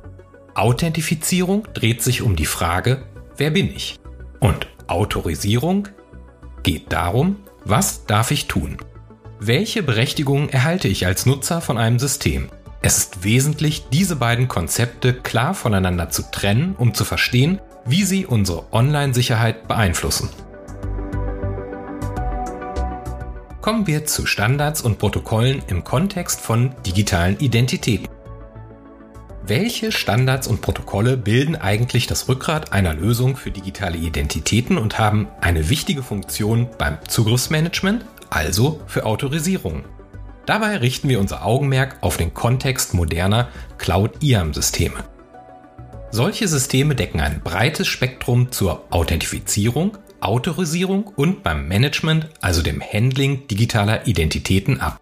Authentifizierung 0.54 1.68
dreht 1.74 2.02
sich 2.02 2.22
um 2.22 2.34
die 2.34 2.46
Frage, 2.46 3.04
wer 3.36 3.50
bin 3.50 3.68
ich? 3.68 3.96
Und 4.40 4.68
Autorisierung 4.86 5.88
geht 6.62 6.90
darum, 6.90 7.36
was 7.66 8.06
darf 8.06 8.30
ich 8.30 8.46
tun? 8.46 8.78
Welche 9.38 9.82
Berechtigungen 9.82 10.48
erhalte 10.48 10.88
ich 10.88 11.04
als 11.04 11.26
Nutzer 11.26 11.60
von 11.60 11.76
einem 11.76 11.98
System? 11.98 12.48
Es 12.80 12.96
ist 12.96 13.22
wesentlich, 13.22 13.84
diese 13.90 14.16
beiden 14.16 14.48
Konzepte 14.48 15.12
klar 15.12 15.52
voneinander 15.54 16.08
zu 16.08 16.22
trennen, 16.30 16.74
um 16.78 16.94
zu 16.94 17.04
verstehen, 17.04 17.60
wie 17.86 18.04
sie 18.04 18.26
unsere 18.26 18.72
Online-Sicherheit 18.72 19.68
beeinflussen. 19.68 20.30
Kommen 23.60 23.86
wir 23.86 24.04
zu 24.04 24.26
Standards 24.26 24.82
und 24.82 24.98
Protokollen 24.98 25.62
im 25.68 25.84
Kontext 25.84 26.40
von 26.40 26.74
digitalen 26.84 27.38
Identitäten. 27.38 28.08
Welche 29.46 29.92
Standards 29.92 30.46
und 30.46 30.62
Protokolle 30.62 31.16
bilden 31.16 31.56
eigentlich 31.56 32.06
das 32.06 32.28
Rückgrat 32.28 32.72
einer 32.72 32.94
Lösung 32.94 33.36
für 33.36 33.50
digitale 33.50 33.98
Identitäten 33.98 34.78
und 34.78 34.98
haben 34.98 35.28
eine 35.40 35.68
wichtige 35.68 36.02
Funktion 36.02 36.68
beim 36.78 36.98
Zugriffsmanagement, 37.08 38.04
also 38.30 38.80
für 38.86 39.04
Autorisierung? 39.04 39.84
Dabei 40.46 40.76
richten 40.76 41.08
wir 41.08 41.20
unser 41.20 41.44
Augenmerk 41.44 41.96
auf 42.02 42.16
den 42.16 42.34
Kontext 42.34 42.92
moderner 42.92 43.48
Cloud-IAM-Systeme. 43.78 45.13
Solche 46.14 46.46
Systeme 46.46 46.94
decken 46.94 47.20
ein 47.20 47.40
breites 47.42 47.88
Spektrum 47.88 48.52
zur 48.52 48.84
Authentifizierung, 48.90 49.98
Autorisierung 50.20 51.08
und 51.08 51.42
beim 51.42 51.66
Management, 51.66 52.28
also 52.40 52.62
dem 52.62 52.80
Handling 52.80 53.48
digitaler 53.48 54.06
Identitäten 54.06 54.80
ab. 54.80 55.00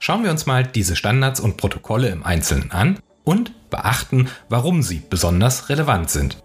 Schauen 0.00 0.22
wir 0.22 0.30
uns 0.30 0.44
mal 0.44 0.64
diese 0.64 0.96
Standards 0.96 1.40
und 1.40 1.56
Protokolle 1.56 2.10
im 2.10 2.24
Einzelnen 2.24 2.72
an 2.72 2.98
und 3.24 3.70
beachten, 3.70 4.28
warum 4.50 4.82
sie 4.82 5.00
besonders 5.08 5.70
relevant 5.70 6.10
sind. 6.10 6.36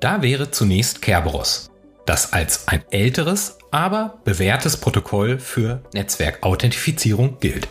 Da 0.00 0.20
wäre 0.20 0.50
zunächst 0.50 1.00
Kerberos, 1.00 1.70
das 2.04 2.34
als 2.34 2.68
ein 2.68 2.84
älteres, 2.90 3.56
aber 3.70 4.20
bewährtes 4.24 4.76
Protokoll 4.76 5.38
für 5.38 5.82
Netzwerkauthentifizierung 5.94 7.38
gilt. 7.40 7.66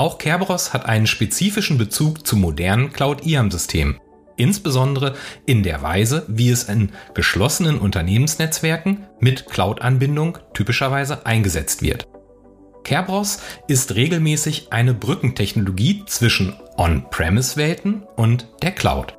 Auch 0.00 0.16
Kerberos 0.16 0.72
hat 0.72 0.86
einen 0.86 1.06
spezifischen 1.06 1.76
Bezug 1.76 2.26
zu 2.26 2.34
modernen 2.34 2.90
Cloud-IAM-Systemen, 2.90 3.98
insbesondere 4.38 5.14
in 5.44 5.62
der 5.62 5.82
Weise, 5.82 6.24
wie 6.26 6.48
es 6.48 6.64
in 6.70 6.92
geschlossenen 7.12 7.78
Unternehmensnetzwerken 7.78 9.04
mit 9.18 9.50
Cloud-Anbindung 9.50 10.38
typischerweise 10.54 11.26
eingesetzt 11.26 11.82
wird. 11.82 12.08
Kerberos 12.82 13.40
ist 13.68 13.94
regelmäßig 13.94 14.68
eine 14.72 14.94
Brückentechnologie 14.94 16.04
zwischen 16.06 16.58
On-Premise-Welten 16.78 18.04
und 18.16 18.48
der 18.62 18.70
Cloud. 18.70 19.18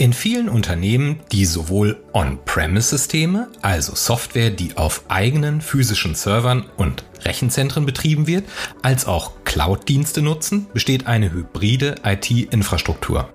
In 0.00 0.14
vielen 0.14 0.48
Unternehmen, 0.48 1.20
die 1.30 1.44
sowohl 1.44 2.02
On-Premise-Systeme, 2.14 3.48
also 3.60 3.94
Software, 3.94 4.48
die 4.48 4.78
auf 4.78 5.02
eigenen 5.08 5.60
physischen 5.60 6.14
Servern 6.14 6.64
und 6.78 7.04
Rechenzentren 7.20 7.84
betrieben 7.84 8.26
wird, 8.26 8.44
als 8.80 9.04
auch 9.04 9.32
Cloud-Dienste 9.44 10.22
nutzen, 10.22 10.68
besteht 10.72 11.06
eine 11.06 11.30
hybride 11.30 11.96
IT-Infrastruktur. 12.02 13.28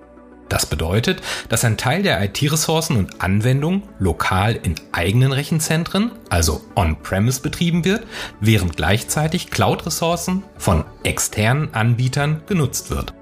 Das 0.49 0.65
bedeutet, 0.65 1.21
dass 1.49 1.63
ein 1.63 1.78
Teil 1.78 2.01
der 2.01 2.19
IT-Ressourcen 2.23 2.97
und 2.97 3.21
Anwendungen 3.21 3.84
lokal 3.99 4.56
in 4.56 4.73
eigenen 4.91 5.34
Rechenzentren, 5.34 6.13
also 6.30 6.65
on-premise 6.75 7.41
betrieben 7.41 7.86
wird, 7.86 8.08
während 8.39 8.75
gleichzeitig 8.75 9.51
Cloud-Ressourcen 9.51 10.41
von 10.58 10.84
externen 11.04 11.75
Anbietern 11.75 12.41
genutzt 12.47 12.89
wird. 12.89 13.13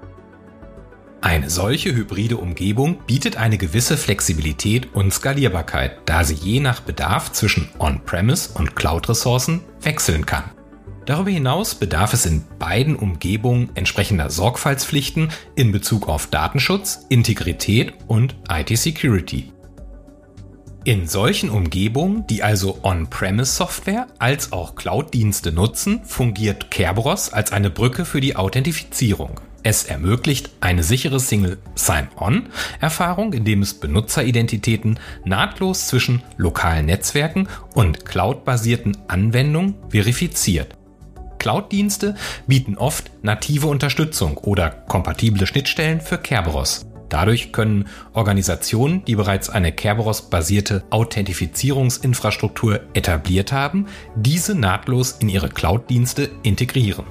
Eine 1.24 1.48
solche 1.48 1.94
hybride 1.94 2.36
Umgebung 2.36 2.98
bietet 3.06 3.38
eine 3.38 3.56
gewisse 3.56 3.96
Flexibilität 3.96 4.92
und 4.92 5.10
Skalierbarkeit, 5.10 5.96
da 6.04 6.22
sie 6.22 6.34
je 6.34 6.60
nach 6.60 6.80
Bedarf 6.80 7.32
zwischen 7.32 7.66
On-Premise 7.78 8.50
und 8.58 8.76
Cloud-Ressourcen 8.76 9.62
wechseln 9.80 10.26
kann. 10.26 10.44
Darüber 11.06 11.30
hinaus 11.30 11.76
bedarf 11.76 12.12
es 12.12 12.26
in 12.26 12.44
beiden 12.58 12.94
Umgebungen 12.94 13.70
entsprechender 13.74 14.28
Sorgfaltspflichten 14.28 15.30
in 15.56 15.72
Bezug 15.72 16.10
auf 16.10 16.26
Datenschutz, 16.26 17.06
Integrität 17.08 17.94
und 18.06 18.36
IT-Security. 18.50 19.50
In 20.84 21.08
solchen 21.08 21.48
Umgebungen, 21.48 22.26
die 22.26 22.42
also 22.42 22.80
On-Premise-Software 22.82 24.08
als 24.18 24.52
auch 24.52 24.74
Cloud-Dienste 24.74 25.52
nutzen, 25.52 26.04
fungiert 26.04 26.70
Kerberos 26.70 27.32
als 27.32 27.50
eine 27.50 27.70
Brücke 27.70 28.04
für 28.04 28.20
die 28.20 28.36
Authentifizierung. 28.36 29.40
Es 29.66 29.84
ermöglicht 29.84 30.50
eine 30.60 30.82
sichere 30.82 31.18
Single 31.18 31.56
Sign-On-Erfahrung, 31.74 33.32
indem 33.32 33.62
es 33.62 33.72
Benutzeridentitäten 33.72 35.00
nahtlos 35.24 35.86
zwischen 35.86 36.22
lokalen 36.36 36.84
Netzwerken 36.84 37.48
und 37.72 38.04
cloud-basierten 38.04 38.94
Anwendungen 39.08 39.76
verifiziert. 39.88 40.76
Cloud-Dienste 41.38 42.14
bieten 42.46 42.76
oft 42.76 43.10
native 43.22 43.66
Unterstützung 43.66 44.36
oder 44.36 44.68
kompatible 44.68 45.46
Schnittstellen 45.46 46.02
für 46.02 46.18
Kerberos. 46.18 46.84
Dadurch 47.08 47.50
können 47.50 47.88
Organisationen, 48.12 49.02
die 49.06 49.14
bereits 49.14 49.48
eine 49.48 49.72
Kerberos-basierte 49.72 50.84
Authentifizierungsinfrastruktur 50.90 52.80
etabliert 52.92 53.52
haben, 53.52 53.86
diese 54.14 54.54
nahtlos 54.54 55.12
in 55.20 55.30
ihre 55.30 55.48
Cloud-Dienste 55.48 56.28
integrieren. 56.42 57.06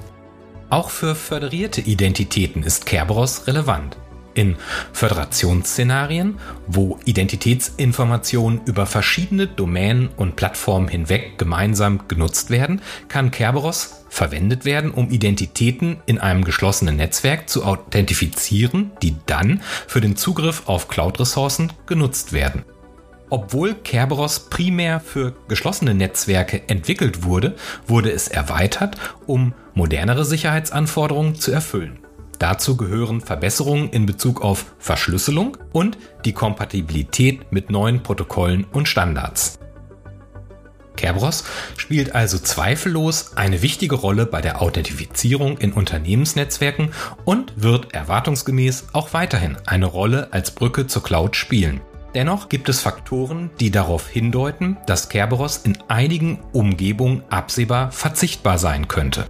Auch 0.74 0.90
für 0.90 1.14
föderierte 1.14 1.80
Identitäten 1.82 2.64
ist 2.64 2.84
Kerberos 2.84 3.46
relevant. 3.46 3.96
In 4.34 4.56
Föderationsszenarien, 4.92 6.40
wo 6.66 6.98
Identitätsinformationen 7.04 8.60
über 8.64 8.84
verschiedene 8.84 9.46
Domänen 9.46 10.08
und 10.16 10.34
Plattformen 10.34 10.88
hinweg 10.88 11.38
gemeinsam 11.38 12.08
genutzt 12.08 12.50
werden, 12.50 12.82
kann 13.06 13.30
Kerberos 13.30 14.04
verwendet 14.08 14.64
werden, 14.64 14.90
um 14.90 15.10
Identitäten 15.10 15.98
in 16.06 16.18
einem 16.18 16.42
geschlossenen 16.42 16.96
Netzwerk 16.96 17.48
zu 17.48 17.64
authentifizieren, 17.64 18.90
die 19.00 19.14
dann 19.26 19.62
für 19.86 20.00
den 20.00 20.16
Zugriff 20.16 20.64
auf 20.66 20.88
Cloud-Ressourcen 20.88 21.72
genutzt 21.86 22.32
werden. 22.32 22.64
Obwohl 23.30 23.74
Kerberos 23.74 24.50
primär 24.50 25.00
für 25.00 25.34
geschlossene 25.48 25.94
Netzwerke 25.94 26.68
entwickelt 26.68 27.24
wurde, 27.24 27.56
wurde 27.86 28.10
es 28.12 28.28
erweitert, 28.28 28.96
um 29.26 29.54
modernere 29.74 30.24
Sicherheitsanforderungen 30.24 31.34
zu 31.34 31.50
erfüllen. 31.50 31.98
Dazu 32.38 32.76
gehören 32.76 33.20
Verbesserungen 33.20 33.88
in 33.90 34.06
Bezug 34.06 34.42
auf 34.42 34.74
Verschlüsselung 34.78 35.56
und 35.72 35.96
die 36.24 36.32
Kompatibilität 36.32 37.50
mit 37.52 37.70
neuen 37.70 38.02
Protokollen 38.02 38.64
und 38.64 38.88
Standards. 38.88 39.58
Kerberos 40.96 41.44
spielt 41.76 42.14
also 42.14 42.38
zweifellos 42.38 43.36
eine 43.36 43.62
wichtige 43.62 43.96
Rolle 43.96 44.26
bei 44.26 44.40
der 44.40 44.62
Authentifizierung 44.62 45.58
in 45.58 45.72
Unternehmensnetzwerken 45.72 46.90
und 47.24 47.52
wird 47.56 47.94
erwartungsgemäß 47.94 48.88
auch 48.92 49.12
weiterhin 49.12 49.56
eine 49.66 49.86
Rolle 49.86 50.32
als 50.32 50.52
Brücke 50.52 50.86
zur 50.86 51.02
Cloud 51.02 51.36
spielen. 51.36 51.80
Dennoch 52.14 52.48
gibt 52.48 52.68
es 52.68 52.80
Faktoren, 52.80 53.50
die 53.58 53.70
darauf 53.70 54.08
hindeuten, 54.08 54.76
dass 54.86 55.08
Kerberos 55.08 55.58
in 55.58 55.76
einigen 55.88 56.38
Umgebungen 56.52 57.24
absehbar 57.28 57.90
verzichtbar 57.90 58.58
sein 58.58 58.86
könnte. 58.86 59.26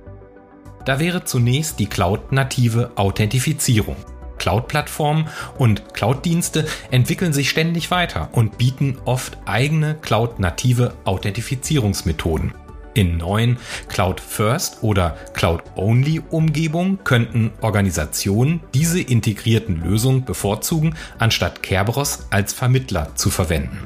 Da 0.84 0.98
wäre 0.98 1.24
zunächst 1.24 1.78
die 1.78 1.86
Cloud-native 1.86 2.92
Authentifizierung. 2.96 3.96
Cloud-Plattformen 4.36 5.28
und 5.56 5.94
Cloud-Dienste 5.94 6.66
entwickeln 6.90 7.32
sich 7.32 7.48
ständig 7.48 7.90
weiter 7.90 8.28
und 8.32 8.58
bieten 8.58 8.98
oft 9.06 9.38
eigene 9.46 9.94
Cloud-native 9.94 10.92
Authentifizierungsmethoden. 11.04 12.52
In 12.94 13.16
neuen 13.16 13.58
Cloud-First 13.88 14.82
oder 14.82 15.16
Cloud-Only-Umgebungen 15.34 17.02
könnten 17.02 17.50
Organisationen 17.60 18.60
diese 18.72 19.00
integrierten 19.00 19.82
Lösungen 19.82 20.24
bevorzugen, 20.24 20.94
anstatt 21.18 21.62
Kerberos 21.62 22.28
als 22.30 22.52
Vermittler 22.52 23.16
zu 23.16 23.30
verwenden. 23.30 23.84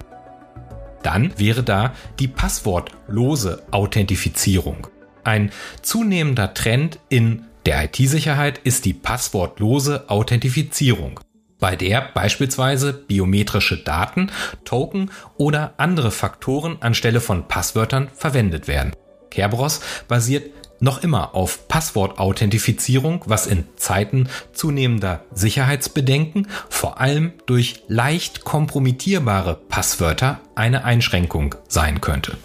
Dann 1.03 1.33
wäre 1.39 1.63
da 1.63 1.95
die 2.19 2.29
passwortlose 2.29 3.63
Authentifizierung. 3.71 4.89
Ein 5.25 5.51
zunehmender 5.83 6.53
Trend 6.53 6.99
in 7.09 7.45
der 7.65 7.85
IT-Sicherheit 7.85 8.59
ist 8.65 8.85
die 8.85 8.95
passwortlose 8.95 10.09
Authentifizierung 10.09 11.21
bei 11.59 11.77
der 11.77 12.11
beispielsweise 12.15 12.93
biometrische 12.93 13.77
Daten, 13.79 14.31
Token 14.65 15.11
oder 15.37 15.75
andere 15.77 16.11
Faktoren 16.11 16.79
anstelle 16.81 17.21
von 17.21 17.49
Passwörtern 17.49 18.09
verwendet 18.15 18.69
werden. 18.69 18.93
Kerberos 19.31 19.81
basiert 20.09 20.51
noch 20.81 21.03
immer 21.03 21.35
auf 21.35 21.67
Passwortauthentifizierung, 21.69 23.25
was 23.27 23.47
in 23.47 23.65
Zeiten 23.77 24.29
zunehmender 24.53 25.25
Sicherheitsbedenken 25.33 26.47
vor 26.69 27.01
allem 27.01 27.33
durch 27.47 27.83
leicht 27.89 28.45
kompromittierbare 28.45 29.57
Passwörter 29.69 30.41
eine 30.55 30.85
Einschränkung 30.85 31.57
sein 31.69 32.01
könnte. 32.01 32.37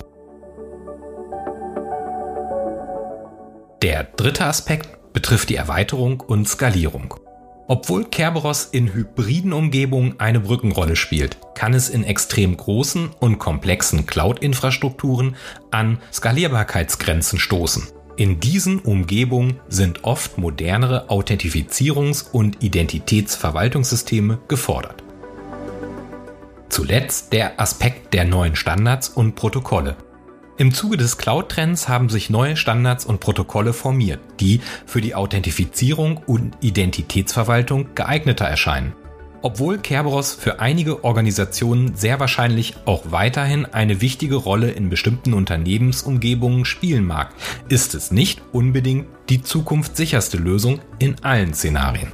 Der 3.83 4.05
dritte 4.05 4.45
Aspekt 4.45 5.13
betrifft 5.13 5.49
die 5.49 5.55
Erweiterung 5.55 6.21
und 6.21 6.47
Skalierung. 6.47 7.15
Obwohl 7.67 8.03
Kerberos 8.03 8.65
in 8.65 8.93
hybriden 8.93 9.53
Umgebungen 9.53 10.19
eine 10.19 10.41
Brückenrolle 10.41 10.95
spielt, 10.97 11.37
kann 11.55 11.73
es 11.73 11.89
in 11.89 12.03
extrem 12.03 12.57
großen 12.57 13.11
und 13.19 13.39
komplexen 13.39 14.05
Cloud-Infrastrukturen 14.05 15.35
an 15.71 15.99
Skalierbarkeitsgrenzen 16.11 17.39
stoßen. 17.39 17.87
In 18.17 18.39
diesen 18.39 18.79
Umgebungen 18.79 19.59
sind 19.69 20.03
oft 20.03 20.37
modernere 20.37 21.09
Authentifizierungs- 21.09 22.29
und 22.31 22.61
Identitätsverwaltungssysteme 22.61 24.39
gefordert. 24.47 25.03
Zuletzt 26.69 27.33
der 27.33 27.59
Aspekt 27.59 28.13
der 28.13 28.25
neuen 28.25 28.55
Standards 28.55 29.07
und 29.07 29.35
Protokolle. 29.35 29.95
Im 30.55 30.71
Zuge 30.71 30.97
des 30.97 31.17
Cloud-Trends 31.17 31.87
haben 31.87 32.09
sich 32.09 32.29
neue 32.29 32.55
Standards 32.55 33.05
und 33.05 33.19
Protokolle 33.19 33.73
formiert, 33.73 34.19
die 34.39 34.61
für 34.85 35.01
die 35.01 35.15
Authentifizierung 35.15 36.17
und 36.27 36.55
Identitätsverwaltung 36.61 37.95
geeigneter 37.95 38.45
erscheinen. 38.45 38.93
Obwohl 39.41 39.79
Kerberos 39.79 40.33
für 40.33 40.59
einige 40.59 41.03
Organisationen 41.03 41.95
sehr 41.95 42.19
wahrscheinlich 42.19 42.75
auch 42.85 43.11
weiterhin 43.11 43.65
eine 43.65 43.99
wichtige 43.99 44.35
Rolle 44.35 44.69
in 44.69 44.89
bestimmten 44.89 45.33
Unternehmensumgebungen 45.33 46.65
spielen 46.65 47.05
mag, 47.05 47.33
ist 47.67 47.95
es 47.95 48.11
nicht 48.11 48.41
unbedingt 48.51 49.07
die 49.29 49.41
zukunftssicherste 49.41 50.37
Lösung 50.37 50.79
in 50.99 51.15
allen 51.23 51.55
Szenarien. 51.55 52.13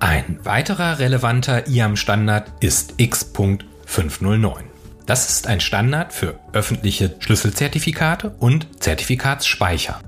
Ein 0.00 0.40
weiterer 0.42 0.98
relevanter 0.98 1.68
IAM-Standard 1.68 2.52
ist 2.60 2.94
X.509. 2.96 4.71
Das 5.06 5.28
ist 5.28 5.46
ein 5.46 5.60
Standard 5.60 6.12
für 6.12 6.38
öffentliche 6.52 7.16
Schlüsselzertifikate 7.18 8.30
und 8.38 8.82
Zertifikatsspeicher. 8.82 10.00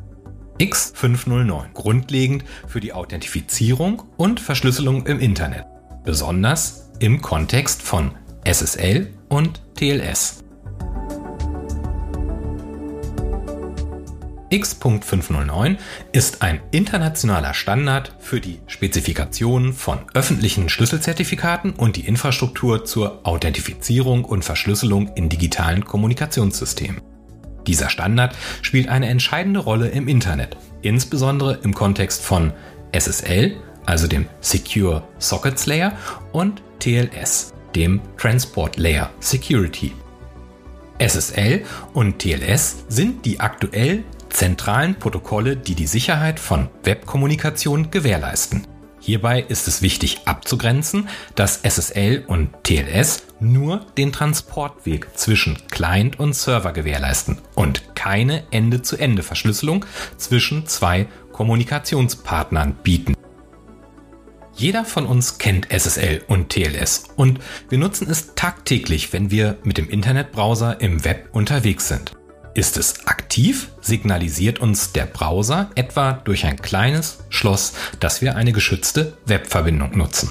X509 0.61 1.73
grundlegend 1.73 2.45
für 2.69 2.81
die 2.81 2.93
Authentifizierung 2.93 4.05
und 4.17 4.39
Verschlüsselung 4.39 5.07
im 5.07 5.19
Internet 5.19 5.67
besonders 6.05 6.91
im 7.01 7.23
Kontext 7.23 7.83
von 7.83 8.13
SSL 8.45 9.13
und 9.29 9.63
TLS. 9.75 10.44
X.509 14.55 15.79
ist 16.13 16.43
ein 16.43 16.61
internationaler 16.71 17.55
Standard 17.55 18.15
für 18.21 18.41
die 18.41 18.61
Spezifikation 18.69 19.73
von 19.73 19.99
öffentlichen 20.15 20.69
Schlüsselzertifikaten 20.69 21.73
und 21.73 21.97
die 21.97 22.07
Infrastruktur 22.07 22.85
zur 22.85 23.27
Authentifizierung 23.27 24.25
und 24.25 24.45
Verschlüsselung 24.45 25.09
in 25.17 25.29
digitalen 25.29 25.85
Kommunikationssystemen. 25.85 27.01
Dieser 27.67 27.91
Standard 27.91 28.37
spielt 28.63 28.89
eine 28.89 29.09
entscheidende 29.09 29.59
Rolle 29.59 29.89
im 29.89 30.07
Internet, 30.07 30.57
insbesondere 30.83 31.59
im 31.65 31.75
Kontext 31.75 32.23
von 32.23 32.53
SSL, 32.93 33.57
also 33.87 34.07
dem 34.07 34.27
Secure 34.41 35.03
Sockets 35.19 35.67
Layer, 35.67 35.99
und 36.31 36.63
TLS, 36.79 37.55
dem 37.75 38.01
Transport 38.19 38.77
Layer 38.77 39.11
Security. 39.19 39.93
SSL 41.01 41.65
und 41.93 42.21
TLS 42.21 42.85
sind 42.89 43.27
die 43.27 43.41
aktuell 43.41 44.05
zentralen 44.35 44.99
Protokolle, 44.99 45.57
die 45.57 45.75
die 45.75 45.87
Sicherheit 45.87 46.41
von 46.41 46.69
Webkommunikation 46.83 47.91
gewährleisten. 47.91 48.67
Hierbei 49.01 49.43
ist 49.43 49.69
es 49.69 49.83
wichtig 49.83 50.23
abzugrenzen, 50.25 51.09
dass 51.35 51.61
SSL 51.63 52.25
und 52.27 52.51
TLS 52.63 53.25
nur 53.39 53.85
den 53.99 54.13
Transportweg 54.13 55.09
zwischen 55.15 55.59
Client 55.71 56.19
und 56.19 56.35
Server 56.35 56.73
gewährleisten 56.73 57.39
und 57.55 57.95
keine 57.95 58.45
Ende-zu-Ende-Verschlüsselung 58.51 59.85
zwischen 60.17 60.67
zwei 60.67 61.07
Kommunikationspartnern 61.33 62.77
bieten. 62.83 63.15
Jeder 64.57 64.85
von 64.85 65.05
uns 65.05 65.39
kennt 65.39 65.69
SSL 65.71 66.23
und 66.27 66.49
TLS 66.49 67.05
und 67.17 67.41
wir 67.69 67.79
nutzen 67.79 68.09
es 68.09 68.35
tagtäglich, 68.35 69.13
wenn 69.13 69.31
wir 69.31 69.59
mit 69.65 69.77
dem 69.79 69.91
Internetbrowser 69.91 70.81
im 70.81 71.05
Web 71.05 71.29
unterwegs 71.33 71.89
sind. 71.89 72.15
Ist 72.55 72.77
es 72.77 73.07
aktiv, 73.07 73.71
signalisiert 73.81 74.61
uns 74.61 74.93
der 74.93 75.07
Browser 75.07 75.71
etwa 75.75 76.13
durch 76.13 76.47
ein 76.47 76.63
kleines 76.63 77.19
Schloss, 77.29 77.73
dass 77.99 78.23
wir 78.23 78.37
eine 78.37 78.53
geschützte 78.53 79.19
Webverbindung 79.27 79.99
nutzen. 79.99 80.31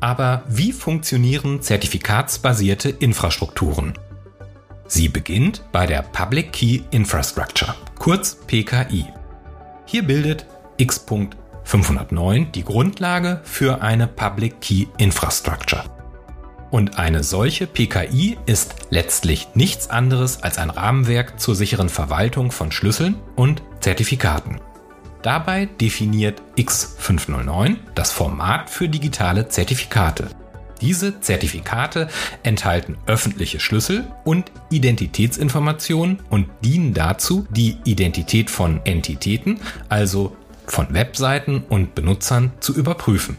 Aber 0.00 0.42
wie 0.48 0.72
funktionieren 0.72 1.62
zertifikatsbasierte 1.62 2.90
Infrastrukturen? 2.90 3.94
Sie 4.88 5.08
beginnt 5.08 5.62
bei 5.70 5.86
der 5.86 6.02
Public 6.02 6.52
Key 6.52 6.80
Infrastructure, 6.90 7.74
kurz 7.98 8.36
PKI. 8.46 9.06
Hier 9.86 10.02
bildet 10.02 10.46
X. 10.76 11.06
509 11.64 12.52
die 12.52 12.64
Grundlage 12.64 13.40
für 13.44 13.80
eine 13.80 14.06
Public 14.06 14.60
Key 14.60 14.86
Infrastructure. 14.98 15.93
Und 16.74 16.98
eine 16.98 17.22
solche 17.22 17.68
PKI 17.68 18.36
ist 18.46 18.74
letztlich 18.90 19.46
nichts 19.54 19.90
anderes 19.90 20.42
als 20.42 20.58
ein 20.58 20.70
Rahmenwerk 20.70 21.38
zur 21.38 21.54
sicheren 21.54 21.88
Verwaltung 21.88 22.50
von 22.50 22.72
Schlüsseln 22.72 23.14
und 23.36 23.62
Zertifikaten. 23.78 24.58
Dabei 25.22 25.66
definiert 25.66 26.42
X509 26.56 27.76
das 27.94 28.10
Format 28.10 28.70
für 28.70 28.88
digitale 28.88 29.46
Zertifikate. 29.46 30.30
Diese 30.80 31.20
Zertifikate 31.20 32.08
enthalten 32.42 32.98
öffentliche 33.06 33.60
Schlüssel 33.60 34.12
und 34.24 34.50
Identitätsinformationen 34.70 36.22
und 36.28 36.48
dienen 36.64 36.92
dazu, 36.92 37.46
die 37.50 37.76
Identität 37.84 38.50
von 38.50 38.80
Entitäten, 38.84 39.60
also 39.88 40.36
von 40.66 40.92
Webseiten 40.92 41.62
und 41.68 41.94
Benutzern 41.94 42.50
zu 42.58 42.74
überprüfen. 42.74 43.36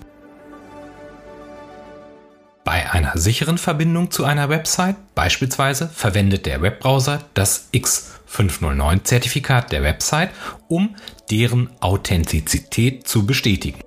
Bei 2.66 2.92
einer 2.92 3.16
sicheren 3.16 3.60
Verbindung 3.60 4.10
zu 4.10 4.26
einer 4.26 4.50
Website 4.50 4.96
beispielsweise 5.14 5.88
verwendet 5.88 6.48
der 6.48 6.64
Webbrowser 6.64 7.20
das 7.36 7.70
X509-Zertifikat 7.74 9.72
der 9.72 9.84
Website, 9.84 10.32
um 10.68 10.96
deren 11.30 11.70
Authentizität 11.80 13.08
zu 13.08 13.28
bestätigen. 13.28 13.82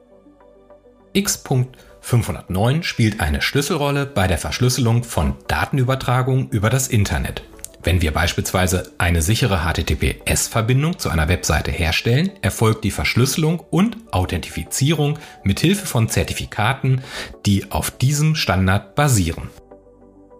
X.509 1.12 2.84
spielt 2.84 3.18
eine 3.18 3.42
Schlüsselrolle 3.42 4.06
bei 4.06 4.28
der 4.28 4.38
Verschlüsselung 4.38 5.02
von 5.02 5.34
Datenübertragungen 5.48 6.48
über 6.50 6.70
das 6.70 6.86
Internet. 6.86 7.42
Wenn 7.82 8.02
wir 8.02 8.12
beispielsweise 8.12 8.92
eine 8.98 9.22
sichere 9.22 9.60
HTTPS-Verbindung 9.60 10.98
zu 10.98 11.10
einer 11.10 11.28
Webseite 11.28 11.70
herstellen, 11.70 12.30
erfolgt 12.42 12.84
die 12.84 12.90
Verschlüsselung 12.90 13.60
und 13.70 13.96
Authentifizierung 14.10 15.18
mit 15.44 15.60
Hilfe 15.60 15.86
von 15.86 16.08
Zertifikaten, 16.08 17.02
die 17.46 17.70
auf 17.70 17.90
diesem 17.90 18.34
Standard 18.34 18.94
basieren. 18.94 19.48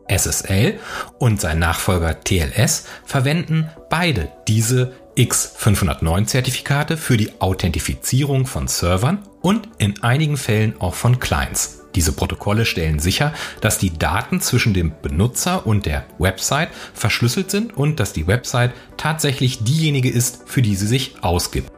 SSL 0.08 0.78
und 1.18 1.40
sein 1.40 1.58
Nachfolger 1.58 2.20
TLS 2.20 2.86
verwenden 3.04 3.68
beide 3.90 4.30
diese 4.48 4.92
X509-Zertifikate 5.16 6.96
für 6.96 7.16
die 7.16 7.40
Authentifizierung 7.40 8.46
von 8.46 8.68
Servern 8.68 9.22
und 9.42 9.68
in 9.78 10.02
einigen 10.02 10.36
Fällen 10.36 10.80
auch 10.80 10.94
von 10.94 11.20
Clients. 11.20 11.84
Diese 11.94 12.12
Protokolle 12.12 12.64
stellen 12.64 12.98
sicher, 12.98 13.32
dass 13.60 13.78
die 13.78 13.96
Daten 13.96 14.40
zwischen 14.40 14.74
dem 14.74 14.92
Benutzer 15.02 15.66
und 15.66 15.86
der 15.86 16.04
Website 16.18 16.68
verschlüsselt 16.94 17.50
sind 17.50 17.76
und 17.76 17.98
dass 17.98 18.12
die 18.12 18.26
Website 18.26 18.72
tatsächlich 18.96 19.64
diejenige 19.64 20.10
ist, 20.10 20.42
für 20.46 20.62
die 20.62 20.76
sie 20.76 20.86
sich 20.86 21.16
ausgibt. 21.22 21.72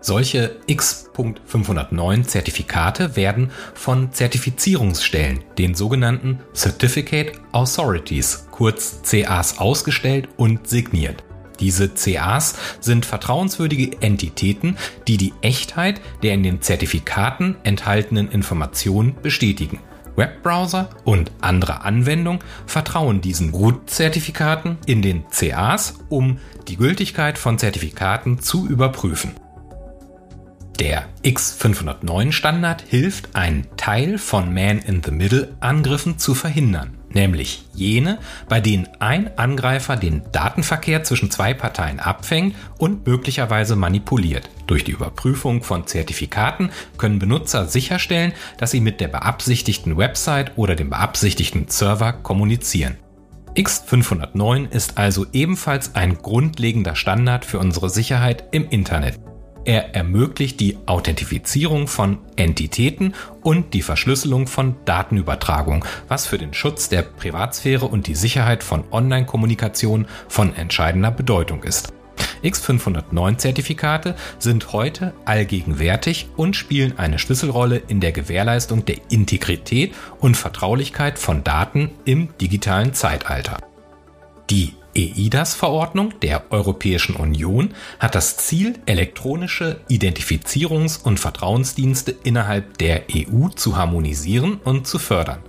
Solche 0.00 0.60
X.509 0.68 2.28
Zertifikate 2.28 3.16
werden 3.16 3.50
von 3.74 4.12
Zertifizierungsstellen, 4.12 5.42
den 5.58 5.74
sogenannten 5.74 6.38
Certificate 6.54 7.32
Authorities, 7.50 8.46
kurz 8.52 9.00
CAs, 9.02 9.58
ausgestellt 9.58 10.28
und 10.36 10.68
signiert. 10.68 11.25
Diese 11.60 11.88
CAs 11.88 12.54
sind 12.80 13.06
vertrauenswürdige 13.06 14.00
Entitäten, 14.00 14.76
die 15.08 15.16
die 15.16 15.32
Echtheit 15.40 16.00
der 16.22 16.34
in 16.34 16.42
den 16.42 16.62
Zertifikaten 16.62 17.56
enthaltenen 17.62 18.30
Informationen 18.30 19.16
bestätigen. 19.22 19.80
Webbrowser 20.16 20.88
und 21.04 21.30
andere 21.40 21.82
Anwendungen 21.82 22.40
vertrauen 22.66 23.20
diesen 23.20 23.50
Root-Zertifikaten 23.50 24.78
in 24.86 25.02
den 25.02 25.24
CAs, 25.30 25.98
um 26.08 26.38
die 26.68 26.76
Gültigkeit 26.76 27.38
von 27.38 27.58
Zertifikaten 27.58 28.40
zu 28.40 28.66
überprüfen. 28.66 29.32
Der 30.80 31.04
X509 31.24 32.32
Standard 32.32 32.82
hilft, 32.86 33.34
einen 33.34 33.66
Teil 33.76 34.18
von 34.18 34.52
Man-in-the-Middle-Angriffen 34.52 36.18
zu 36.18 36.34
verhindern 36.34 36.96
nämlich 37.16 37.64
jene, 37.74 38.18
bei 38.48 38.60
denen 38.60 38.88
ein 39.00 39.36
Angreifer 39.36 39.96
den 39.96 40.22
Datenverkehr 40.30 41.02
zwischen 41.02 41.32
zwei 41.32 41.54
Parteien 41.54 41.98
abfängt 41.98 42.54
und 42.78 43.06
möglicherweise 43.06 43.74
manipuliert. 43.74 44.48
Durch 44.68 44.84
die 44.84 44.92
Überprüfung 44.92 45.64
von 45.64 45.86
Zertifikaten 45.86 46.70
können 46.98 47.18
Benutzer 47.18 47.66
sicherstellen, 47.66 48.32
dass 48.58 48.70
sie 48.70 48.80
mit 48.80 49.00
der 49.00 49.08
beabsichtigten 49.08 49.96
Website 49.96 50.52
oder 50.56 50.76
dem 50.76 50.90
beabsichtigten 50.90 51.66
Server 51.68 52.12
kommunizieren. 52.12 52.96
X509 53.56 54.70
ist 54.70 54.98
also 54.98 55.24
ebenfalls 55.32 55.94
ein 55.94 56.18
grundlegender 56.18 56.94
Standard 56.94 57.46
für 57.46 57.58
unsere 57.58 57.88
Sicherheit 57.88 58.44
im 58.52 58.68
Internet. 58.68 59.18
Er 59.66 59.96
ermöglicht 59.96 60.60
die 60.60 60.78
Authentifizierung 60.86 61.88
von 61.88 62.18
Entitäten 62.36 63.14
und 63.42 63.74
die 63.74 63.82
Verschlüsselung 63.82 64.46
von 64.46 64.76
Datenübertragung, 64.84 65.84
was 66.06 66.24
für 66.24 66.38
den 66.38 66.54
Schutz 66.54 66.88
der 66.88 67.02
Privatsphäre 67.02 67.86
und 67.86 68.06
die 68.06 68.14
Sicherheit 68.14 68.62
von 68.62 68.84
Online-Kommunikation 68.92 70.06
von 70.28 70.54
entscheidender 70.54 71.10
Bedeutung 71.10 71.64
ist. 71.64 71.92
X509-Zertifikate 72.44 74.14
sind 74.38 74.72
heute 74.72 75.14
allgegenwärtig 75.24 76.28
und 76.36 76.54
spielen 76.54 76.96
eine 76.96 77.18
Schlüsselrolle 77.18 77.82
in 77.88 77.98
der 77.98 78.12
Gewährleistung 78.12 78.84
der 78.84 78.98
Integrität 79.10 79.96
und 80.20 80.36
Vertraulichkeit 80.36 81.18
von 81.18 81.42
Daten 81.42 81.90
im 82.04 82.28
digitalen 82.40 82.94
Zeitalter. 82.94 83.58
Die 84.48 84.74
EIDAS-Verordnung 84.96 86.18
der 86.20 86.50
Europäischen 86.50 87.16
Union 87.16 87.74
hat 87.98 88.14
das 88.14 88.38
Ziel, 88.38 88.78
elektronische 88.86 89.80
Identifizierungs- 89.90 91.02
und 91.02 91.20
Vertrauensdienste 91.20 92.16
innerhalb 92.24 92.78
der 92.78 93.02
EU 93.14 93.48
zu 93.48 93.76
harmonisieren 93.76 94.54
und 94.64 94.86
zu 94.86 94.98
fördern. 94.98 95.42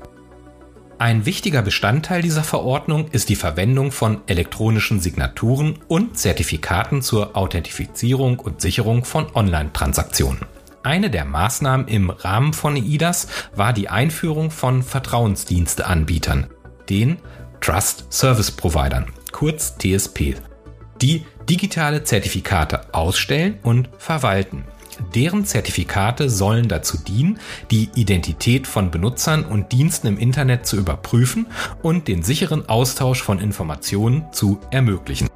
Ein 0.99 1.25
wichtiger 1.25 1.61
Bestandteil 1.61 2.21
dieser 2.21 2.43
Verordnung 2.43 3.07
ist 3.11 3.29
die 3.29 3.35
Verwendung 3.35 3.91
von 3.91 4.21
elektronischen 4.27 4.99
Signaturen 4.99 5.77
und 5.87 6.17
Zertifikaten 6.17 7.01
zur 7.01 7.37
Authentifizierung 7.37 8.39
und 8.39 8.61
Sicherung 8.61 9.05
von 9.05 9.27
Online-Transaktionen. 9.33 10.41
Eine 10.83 11.09
der 11.09 11.23
Maßnahmen 11.23 11.87
im 11.87 12.09
Rahmen 12.09 12.51
von 12.53 12.75
EIDAS 12.75 13.27
war 13.55 13.73
die 13.73 13.89
Einführung 13.89 14.51
von 14.51 14.83
Vertrauensdiensteanbietern, 14.83 16.47
den 16.89 17.19
Trust 17.61 18.11
Service 18.11 18.51
Providern, 18.51 19.07
kurz 19.37 19.77
TSP, 19.77 20.33
die 20.99 21.23
digitale 21.47 22.03
Zertifikate 22.03 22.91
ausstellen 22.95 23.59
und 23.61 23.87
verwalten. 23.99 24.63
Deren 25.13 25.45
Zertifikate 25.45 26.27
sollen 26.27 26.67
dazu 26.67 26.97
dienen, 26.97 27.37
die 27.69 27.91
Identität 27.93 28.65
von 28.65 28.89
Benutzern 28.89 29.45
und 29.45 29.71
Diensten 29.71 30.07
im 30.07 30.17
Internet 30.17 30.65
zu 30.65 30.75
überprüfen 30.75 31.45
und 31.83 32.07
den 32.07 32.23
sicheren 32.23 32.67
Austausch 32.67 33.21
von 33.21 33.37
Informationen 33.37 34.25
zu 34.31 34.59
ermöglichen. 34.71 35.29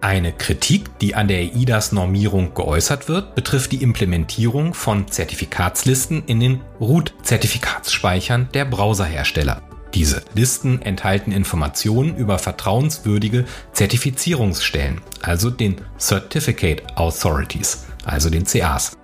Eine 0.00 0.30
Kritik, 0.30 0.96
die 1.00 1.16
an 1.16 1.26
der 1.26 1.40
EIDAS-Normierung 1.40 2.54
geäußert 2.54 3.08
wird, 3.08 3.34
betrifft 3.34 3.72
die 3.72 3.82
Implementierung 3.82 4.74
von 4.74 5.08
Zertifikatslisten 5.08 6.22
in 6.26 6.38
den 6.38 6.60
Root-Zertifikatsspeichern 6.80 8.50
der 8.54 8.64
Browserhersteller. 8.64 9.67
Diese 9.94 10.22
Listen 10.34 10.82
enthalten 10.82 11.32
Informationen 11.32 12.16
über 12.16 12.38
vertrauenswürdige 12.38 13.46
Zertifizierungsstellen, 13.72 15.00
also 15.22 15.50
den 15.50 15.76
Certificate 15.98 16.82
Authorities, 16.96 17.86
also 18.04 18.28
den 18.28 18.44
CAs, 18.44 18.96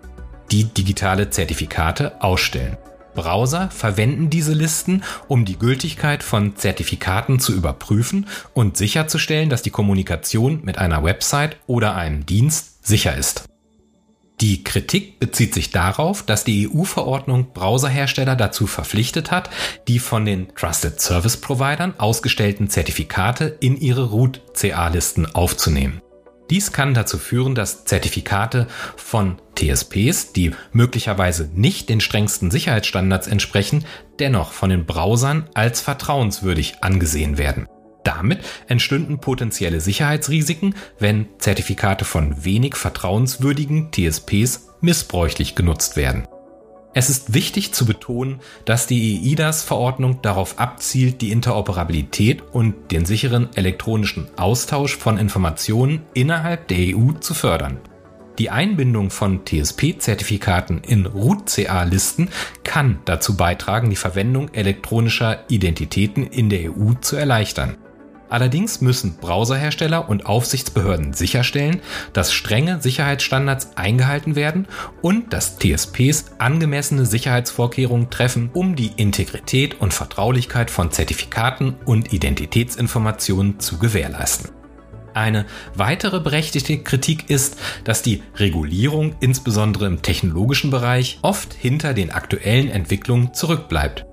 die 0.50 0.64
digitale 0.64 1.30
Zertifikate 1.30 2.20
ausstellen. 2.22 2.76
Browser 3.14 3.70
verwenden 3.70 4.28
diese 4.28 4.52
Listen, 4.52 5.04
um 5.28 5.44
die 5.44 5.58
Gültigkeit 5.58 6.22
von 6.22 6.56
Zertifikaten 6.56 7.38
zu 7.38 7.54
überprüfen 7.54 8.26
und 8.52 8.76
sicherzustellen, 8.76 9.48
dass 9.48 9.62
die 9.62 9.70
Kommunikation 9.70 10.60
mit 10.64 10.78
einer 10.78 11.04
Website 11.04 11.56
oder 11.66 11.94
einem 11.94 12.26
Dienst 12.26 12.86
sicher 12.86 13.16
ist. 13.16 13.44
Die 14.40 14.64
Kritik 14.64 15.20
bezieht 15.20 15.54
sich 15.54 15.70
darauf, 15.70 16.22
dass 16.24 16.44
die 16.44 16.68
EU-Verordnung 16.68 17.52
Browserhersteller 17.52 18.34
dazu 18.34 18.66
verpflichtet 18.66 19.30
hat, 19.30 19.48
die 19.86 20.00
von 20.00 20.24
den 20.24 20.48
Trusted 20.56 21.00
Service 21.00 21.36
Providern 21.36 21.94
ausgestellten 21.98 22.68
Zertifikate 22.68 23.56
in 23.60 23.76
ihre 23.76 24.10
Root-CA-Listen 24.10 25.34
aufzunehmen. 25.34 26.00
Dies 26.50 26.72
kann 26.72 26.92
dazu 26.92 27.16
führen, 27.16 27.54
dass 27.54 27.84
Zertifikate 27.84 28.66
von 28.96 29.40
TSPs, 29.56 30.32
die 30.32 30.52
möglicherweise 30.72 31.48
nicht 31.54 31.88
den 31.88 32.00
strengsten 32.00 32.50
Sicherheitsstandards 32.50 33.28
entsprechen, 33.28 33.86
dennoch 34.18 34.52
von 34.52 34.68
den 34.68 34.84
Browsern 34.84 35.48
als 35.54 35.80
vertrauenswürdig 35.80 36.82
angesehen 36.82 37.38
werden. 37.38 37.66
Damit 38.04 38.40
entstünden 38.68 39.18
potenzielle 39.18 39.80
Sicherheitsrisiken, 39.80 40.74
wenn 40.98 41.26
Zertifikate 41.38 42.04
von 42.04 42.44
wenig 42.44 42.76
vertrauenswürdigen 42.76 43.90
TSPs 43.90 44.68
missbräuchlich 44.80 45.54
genutzt 45.54 45.96
werden. 45.96 46.28
Es 46.96 47.10
ist 47.10 47.34
wichtig 47.34 47.72
zu 47.72 47.86
betonen, 47.86 48.40
dass 48.66 48.86
die 48.86 49.32
EIDAS-Verordnung 49.32 50.22
darauf 50.22 50.60
abzielt, 50.60 51.22
die 51.22 51.32
Interoperabilität 51.32 52.40
und 52.52 52.92
den 52.92 53.04
sicheren 53.04 53.48
elektronischen 53.56 54.28
Austausch 54.36 54.96
von 54.96 55.18
Informationen 55.18 56.02
innerhalb 56.14 56.68
der 56.68 56.96
EU 56.96 57.12
zu 57.18 57.34
fördern. 57.34 57.80
Die 58.38 58.50
Einbindung 58.50 59.10
von 59.10 59.44
TSP-Zertifikaten 59.44 60.82
in 60.86 61.06
Root-CA-Listen 61.06 62.30
kann 62.62 63.00
dazu 63.04 63.36
beitragen, 63.36 63.90
die 63.90 63.96
Verwendung 63.96 64.52
elektronischer 64.52 65.44
Identitäten 65.48 66.24
in 66.24 66.48
der 66.48 66.70
EU 66.70 66.94
zu 67.00 67.16
erleichtern. 67.16 67.76
Allerdings 68.28 68.80
müssen 68.80 69.16
Browserhersteller 69.16 70.08
und 70.08 70.26
Aufsichtsbehörden 70.26 71.12
sicherstellen, 71.12 71.80
dass 72.12 72.32
strenge 72.32 72.80
Sicherheitsstandards 72.80 73.76
eingehalten 73.76 74.34
werden 74.34 74.66
und 75.02 75.32
dass 75.32 75.58
TSPs 75.58 76.32
angemessene 76.38 77.06
Sicherheitsvorkehrungen 77.06 78.10
treffen, 78.10 78.50
um 78.52 78.76
die 78.76 78.92
Integrität 78.96 79.80
und 79.80 79.94
Vertraulichkeit 79.94 80.70
von 80.70 80.90
Zertifikaten 80.90 81.76
und 81.84 82.12
Identitätsinformationen 82.12 83.60
zu 83.60 83.78
gewährleisten. 83.78 84.50
Eine 85.14 85.46
weitere 85.76 86.18
berechtigte 86.18 86.78
Kritik 86.78 87.30
ist, 87.30 87.56
dass 87.84 88.02
die 88.02 88.22
Regulierung 88.36 89.14
insbesondere 89.20 89.86
im 89.86 90.02
technologischen 90.02 90.70
Bereich 90.70 91.20
oft 91.22 91.54
hinter 91.54 91.94
den 91.94 92.10
aktuellen 92.10 92.68
Entwicklungen 92.68 93.32
zurückbleibt. 93.32 94.06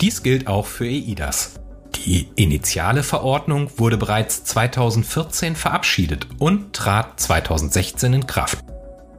Dies 0.00 0.22
gilt 0.22 0.46
auch 0.46 0.64
für 0.64 0.86
EIDAS. 0.86 1.60
Die 1.96 2.28
initiale 2.36 3.02
Verordnung 3.02 3.70
wurde 3.76 3.96
bereits 3.96 4.44
2014 4.44 5.56
verabschiedet 5.56 6.26
und 6.38 6.72
trat 6.72 7.20
2016 7.20 8.14
in 8.14 8.26
Kraft. 8.26 8.58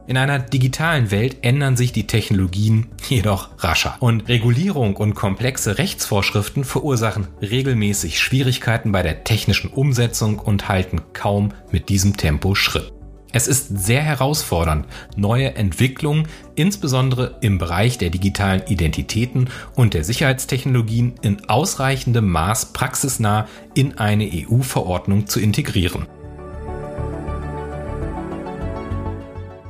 In 0.06 0.16
einer 0.16 0.40
digitalen 0.40 1.12
Welt 1.12 1.36
ändern 1.42 1.76
sich 1.76 1.92
die 1.92 2.08
Technologien 2.08 2.88
jedoch 3.08 3.50
rascher 3.58 3.96
und 4.00 4.28
Regulierung 4.28 4.96
und 4.96 5.14
komplexe 5.14 5.78
Rechtsvorschriften 5.78 6.64
verursachen 6.64 7.28
regelmäßig 7.40 8.18
Schwierigkeiten 8.18 8.90
bei 8.90 9.02
der 9.02 9.22
technischen 9.22 9.70
Umsetzung 9.70 10.40
und 10.40 10.68
halten 10.68 11.02
kaum 11.12 11.52
mit 11.70 11.88
diesem 11.88 12.16
Tempo 12.16 12.56
Schritt. 12.56 12.92
Es 13.32 13.46
ist 13.46 13.78
sehr 13.78 14.02
herausfordernd, 14.02 14.86
neue 15.16 15.54
Entwicklungen, 15.54 16.26
insbesondere 16.56 17.36
im 17.40 17.58
Bereich 17.58 17.96
der 17.96 18.10
digitalen 18.10 18.62
Identitäten 18.66 19.50
und 19.76 19.94
der 19.94 20.02
Sicherheitstechnologien 20.02 21.14
in 21.22 21.48
ausreichendem 21.48 22.28
Maß 22.28 22.72
praxisnah 22.72 23.46
in 23.74 23.98
eine 23.98 24.28
EU-Verordnung 24.32 25.28
zu 25.28 25.38
integrieren. 25.38 26.06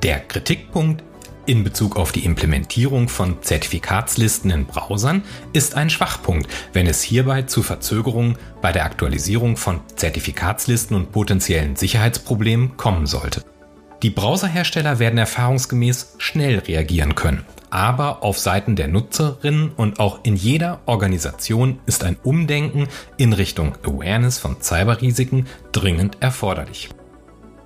Der 0.03 0.21
Kritikpunkt 0.21 1.05
in 1.51 1.65
Bezug 1.65 1.97
auf 1.97 2.13
die 2.13 2.25
Implementierung 2.25 3.09
von 3.09 3.43
Zertifikatslisten 3.43 4.53
in 4.53 4.67
Browsern 4.67 5.25
ist 5.53 5.75
ein 5.75 5.91
Schwachpunkt, 5.91 6.49
wenn 6.73 6.87
es 6.87 7.03
hierbei 7.03 7.43
zu 7.43 7.65
Verzögerungen 7.65 8.39
bei 8.63 8.71
der 8.71 8.85
Aktualisierung 8.85 9.57
von 9.57 9.81
Zertifikatslisten 9.97 10.97
und 10.97 11.11
potenziellen 11.11 11.75
Sicherheitsproblemen 11.75 12.77
kommen 12.77 13.09
sollte. 13.09 13.43
Die 14.05 14.11
Browserhersteller 14.11 15.01
werden 15.01 15.19
erfahrungsgemäß 15.19 16.15
schnell 16.19 16.61
reagieren 16.61 17.17
können. 17.17 17.45
Aber 17.69 18.23
auf 18.23 18.39
Seiten 18.39 18.77
der 18.77 18.87
Nutzerinnen 18.87 19.73
und 19.73 19.99
auch 19.99 20.21
in 20.23 20.37
jeder 20.37 20.83
Organisation 20.87 21.81
ist 21.85 22.05
ein 22.05 22.17
Umdenken 22.23 22.87
in 23.17 23.33
Richtung 23.33 23.75
Awareness 23.85 24.39
von 24.39 24.63
Cyberrisiken 24.63 25.49
dringend 25.73 26.19
erforderlich. 26.21 26.91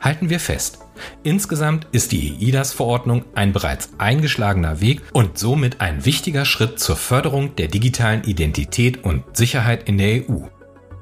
Halten 0.01 0.31
wir 0.31 0.41
fest, 0.41 0.84
insgesamt 1.23 1.87
ist 1.93 2.13
die 2.13 2.37
EIDAS-Verordnung 2.41 3.25
ein 3.35 3.53
bereits 3.53 3.91
eingeschlagener 3.99 4.81
Weg 4.81 5.03
und 5.13 5.39
somit 5.39 5.81
ein 5.81 6.05
wichtiger 6.05 6.45
Schritt 6.45 6.79
zur 6.79 6.97
Förderung 6.97 7.57
der 7.57 7.69
digitalen 7.69 8.25
Identität 8.25 9.05
und 9.05 9.37
Sicherheit 9.37 9.89
in 9.89 9.99
der 9.99 10.29
EU. 10.29 10.47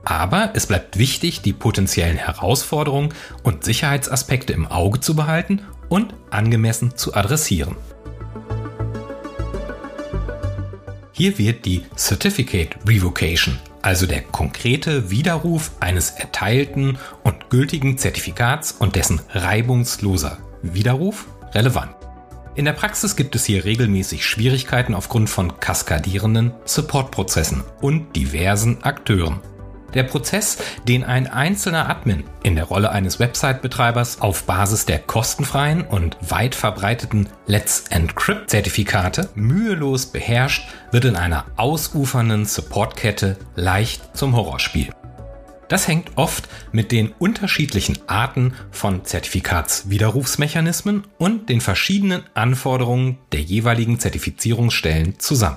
Aber 0.04 0.50
es 0.54 0.66
bleibt 0.66 0.98
wichtig, 0.98 1.42
die 1.42 1.52
potenziellen 1.52 2.16
Herausforderungen 2.16 3.14
und 3.42 3.64
Sicherheitsaspekte 3.64 4.52
im 4.52 4.66
Auge 4.66 5.00
zu 5.00 5.14
behalten 5.14 5.62
und 5.88 6.14
angemessen 6.30 6.96
zu 6.96 7.14
adressieren. 7.14 7.76
Hier 11.12 11.38
wird 11.38 11.66
die 11.66 11.82
Certificate 11.96 12.76
Revocation 12.88 13.58
also 13.82 14.06
der 14.06 14.22
konkrete 14.22 15.10
Widerruf 15.10 15.72
eines 15.80 16.10
erteilten 16.10 16.98
und 17.24 17.50
gültigen 17.50 17.98
Zertifikats 17.98 18.72
und 18.72 18.96
dessen 18.96 19.20
reibungsloser 19.30 20.38
Widerruf 20.62 21.26
relevant. 21.52 21.94
In 22.54 22.64
der 22.66 22.72
Praxis 22.72 23.16
gibt 23.16 23.34
es 23.34 23.44
hier 23.44 23.64
regelmäßig 23.64 24.26
Schwierigkeiten 24.26 24.94
aufgrund 24.94 25.30
von 25.30 25.58
kaskadierenden 25.58 26.52
Supportprozessen 26.64 27.64
und 27.80 28.14
diversen 28.14 28.82
Akteuren. 28.84 29.40
Der 29.94 30.04
Prozess, 30.04 30.58
den 30.88 31.04
ein 31.04 31.26
einzelner 31.26 31.88
Admin 31.88 32.24
in 32.42 32.56
der 32.56 32.64
Rolle 32.64 32.90
eines 32.90 33.18
Website-Betreibers 33.20 34.20
auf 34.20 34.44
Basis 34.44 34.86
der 34.86 34.98
kostenfreien 34.98 35.82
und 35.82 36.16
weit 36.20 36.54
verbreiteten 36.54 37.28
Let's 37.46 37.84
Encrypt 37.90 38.50
Zertifikate 38.50 39.28
mühelos 39.34 40.06
beherrscht, 40.06 40.68
wird 40.90 41.04
in 41.04 41.16
einer 41.16 41.44
ausufernden 41.56 42.46
Supportkette 42.46 43.36
leicht 43.54 44.16
zum 44.16 44.34
Horrorspiel. 44.34 44.88
Das 45.68 45.88
hängt 45.88 46.10
oft 46.16 46.48
mit 46.72 46.92
den 46.92 47.12
unterschiedlichen 47.18 47.98
Arten 48.06 48.52
von 48.70 49.06
Zertifikatswiderrufsmechanismen 49.06 51.04
und 51.16 51.48
den 51.48 51.62
verschiedenen 51.62 52.24
Anforderungen 52.34 53.16
der 53.32 53.40
jeweiligen 53.40 53.98
Zertifizierungsstellen 53.98 55.18
zusammen. 55.18 55.56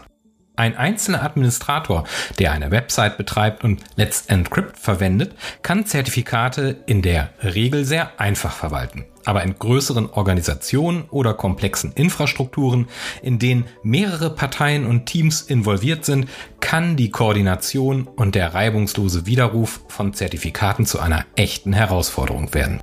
Ein 0.58 0.78
einzelner 0.78 1.24
Administrator, 1.24 2.06
der 2.40 2.54
eine 2.54 2.72
Website 2.72 3.18
betreibt 3.18 3.64
und 3.66 3.82
Let's 3.98 4.26
Encrypt 4.28 4.80
verwendet, 4.80 5.36
kann 5.64 5.86
Zertifikate 5.86 6.78
in 6.86 7.02
der 7.02 7.30
Regel 7.44 7.84
sehr 7.84 8.20
einfach 8.22 8.54
verwalten. 8.54 9.06
Aber 9.26 9.44
in 9.44 9.58
größeren 9.58 10.10
Organisationen 10.10 11.06
oder 11.10 11.34
komplexen 11.34 11.92
Infrastrukturen, 11.94 12.88
in 13.22 13.40
denen 13.40 13.66
mehrere 13.84 14.30
Parteien 14.30 14.86
und 14.86 15.08
Teams 15.08 15.42
involviert 15.42 16.06
sind, 16.06 16.30
kann 16.62 16.96
die 16.96 17.10
Koordination 17.10 18.08
und 18.08 18.36
der 18.36 18.54
reibungslose 18.54 19.26
Widerruf 19.26 19.82
von 19.90 20.14
Zertifikaten 20.14 20.86
zu 20.86 21.00
einer 21.00 21.26
echten 21.36 21.74
Herausforderung 21.74 22.54
werden. 22.54 22.82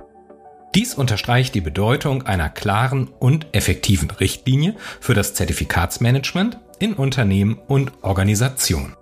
Dies 0.75 0.95
unterstreicht 0.95 1.53
die 1.53 1.61
Bedeutung 1.61 2.23
einer 2.23 2.49
klaren 2.49 3.07
und 3.07 3.45
effektiven 3.51 4.09
Richtlinie 4.09 4.75
für 4.99 5.13
das 5.13 5.35
Zertifikatsmanagement 5.35 6.57
in 6.83 6.95
Unternehmen 6.95 7.57
und 7.67 7.93
Organisationen. 8.01 8.93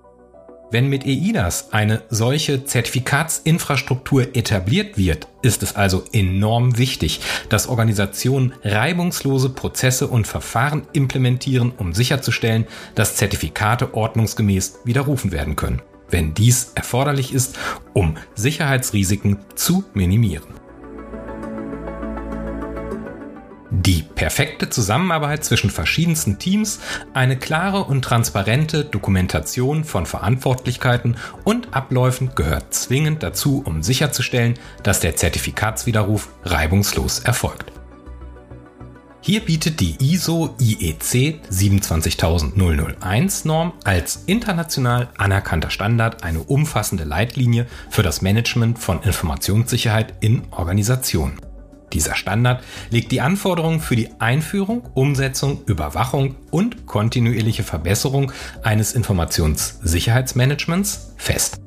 Wenn 0.70 0.88
mit 0.88 1.04
EIDAS 1.04 1.74
eine 1.74 2.04
solche 2.10 2.64
Zertifikatsinfrastruktur 2.64 4.36
etabliert 4.36 5.00
wird, 5.00 5.28
ist 5.42 5.64
es 5.64 5.76
also 5.76 6.04
enorm 6.14 6.78
wichtig, 6.78 7.22
dass 7.50 7.68
Organisationen 7.68 8.54
reibungslose 8.64 9.50
Prozesse 9.50 10.08
und 10.08 10.28
Verfahren 10.28 10.84
implementieren, 10.94 11.74
um 11.76 11.94
sicherzustellen, 11.94 12.68
dass 12.94 13.16
Zertifikate 13.16 13.96
ordnungsgemäß 13.96 14.82
widerrufen 14.86 15.32
werden 15.32 15.56
können, 15.56 15.82
wenn 16.12 16.36
dies 16.36 16.74
erforderlich 16.76 17.34
ist, 17.34 17.58
um 17.94 18.16
Sicherheitsrisiken 18.36 19.40
zu 19.56 19.86
minimieren. 19.96 20.61
Die 23.74 24.04
perfekte 24.04 24.70
Zusammenarbeit 24.70 25.46
zwischen 25.46 25.70
verschiedensten 25.70 26.38
Teams, 26.38 26.82
eine 27.14 27.38
klare 27.38 27.86
und 27.86 28.02
transparente 28.02 28.84
Dokumentation 28.84 29.86
von 29.86 30.06
Verantwortlichkeiten 30.06 31.16
und 31.46 31.74
Abläufen 31.74 32.36
gehört 32.36 32.74
zwingend 32.74 33.24
dazu, 33.24 33.64
um 33.66 33.82
sicherzustellen, 33.82 34.56
dass 34.84 35.00
der 35.00 35.16
Zertifikatswiderruf 35.16 36.28
reibungslos 36.44 37.20
erfolgt. 37.20 37.72
Hier 39.22 39.40
bietet 39.40 39.80
die 39.80 39.96
ISO 40.02 40.54
IEC 40.60 41.40
27001 41.50 43.46
Norm 43.46 43.72
als 43.86 44.24
international 44.26 45.08
anerkannter 45.18 45.70
Standard 45.70 46.26
eine 46.26 46.40
umfassende 46.40 47.06
Leitlinie 47.06 47.68
für 47.90 48.04
das 48.04 48.22
Management 48.22 48.80
von 48.80 49.02
Informationssicherheit 49.04 50.16
in 50.20 50.42
Organisationen. 50.52 51.51
Dieser 51.94 52.16
Standard 52.16 52.64
legt 52.90 53.12
die 53.12 53.22
Anforderungen 53.22 53.80
für 53.80 53.96
die 53.96 54.10
Einführung, 54.20 54.90
Umsetzung, 54.94 55.62
Überwachung 55.66 56.36
und 56.50 56.86
kontinuierliche 56.86 57.64
Verbesserung 57.64 58.32
eines 58.64 58.94
Informationssicherheitsmanagements 58.94 61.14
fest. 61.18 61.62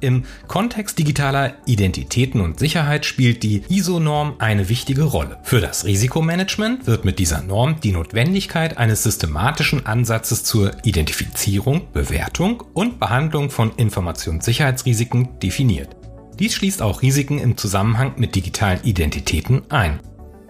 Im 0.00 0.24
Kontext 0.46 0.98
digitaler 0.98 1.54
Identitäten 1.66 2.40
und 2.40 2.60
Sicherheit 2.60 3.04
spielt 3.04 3.42
die 3.42 3.64
ISO-Norm 3.68 4.34
eine 4.38 4.68
wichtige 4.68 5.02
Rolle. 5.02 5.38
Für 5.42 5.60
das 5.60 5.84
Risikomanagement 5.84 6.86
wird 6.86 7.04
mit 7.04 7.18
dieser 7.18 7.42
Norm 7.42 7.80
die 7.80 7.90
Notwendigkeit 7.90 8.78
eines 8.78 9.02
systematischen 9.02 9.86
Ansatzes 9.86 10.44
zur 10.44 10.72
Identifizierung, 10.84 11.88
Bewertung 11.92 12.62
und 12.74 13.00
Behandlung 13.00 13.50
von 13.50 13.72
Informationssicherheitsrisiken 13.76 15.40
definiert. 15.40 15.97
Dies 16.38 16.54
schließt 16.54 16.82
auch 16.82 17.02
Risiken 17.02 17.38
im 17.38 17.56
Zusammenhang 17.56 18.12
mit 18.16 18.36
digitalen 18.36 18.80
Identitäten 18.84 19.62
ein, 19.70 19.98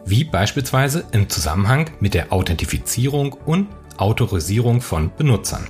wie 0.05 0.24
beispielsweise 0.24 1.07
im 1.12 1.30
Zusammenhang 1.30 1.91
mit 2.01 2.12
der 2.12 2.32
Authentifizierung 2.32 3.32
und 3.32 3.68
Autorisierung 3.97 4.82
von 4.82 5.11
Benutzern. 5.16 5.66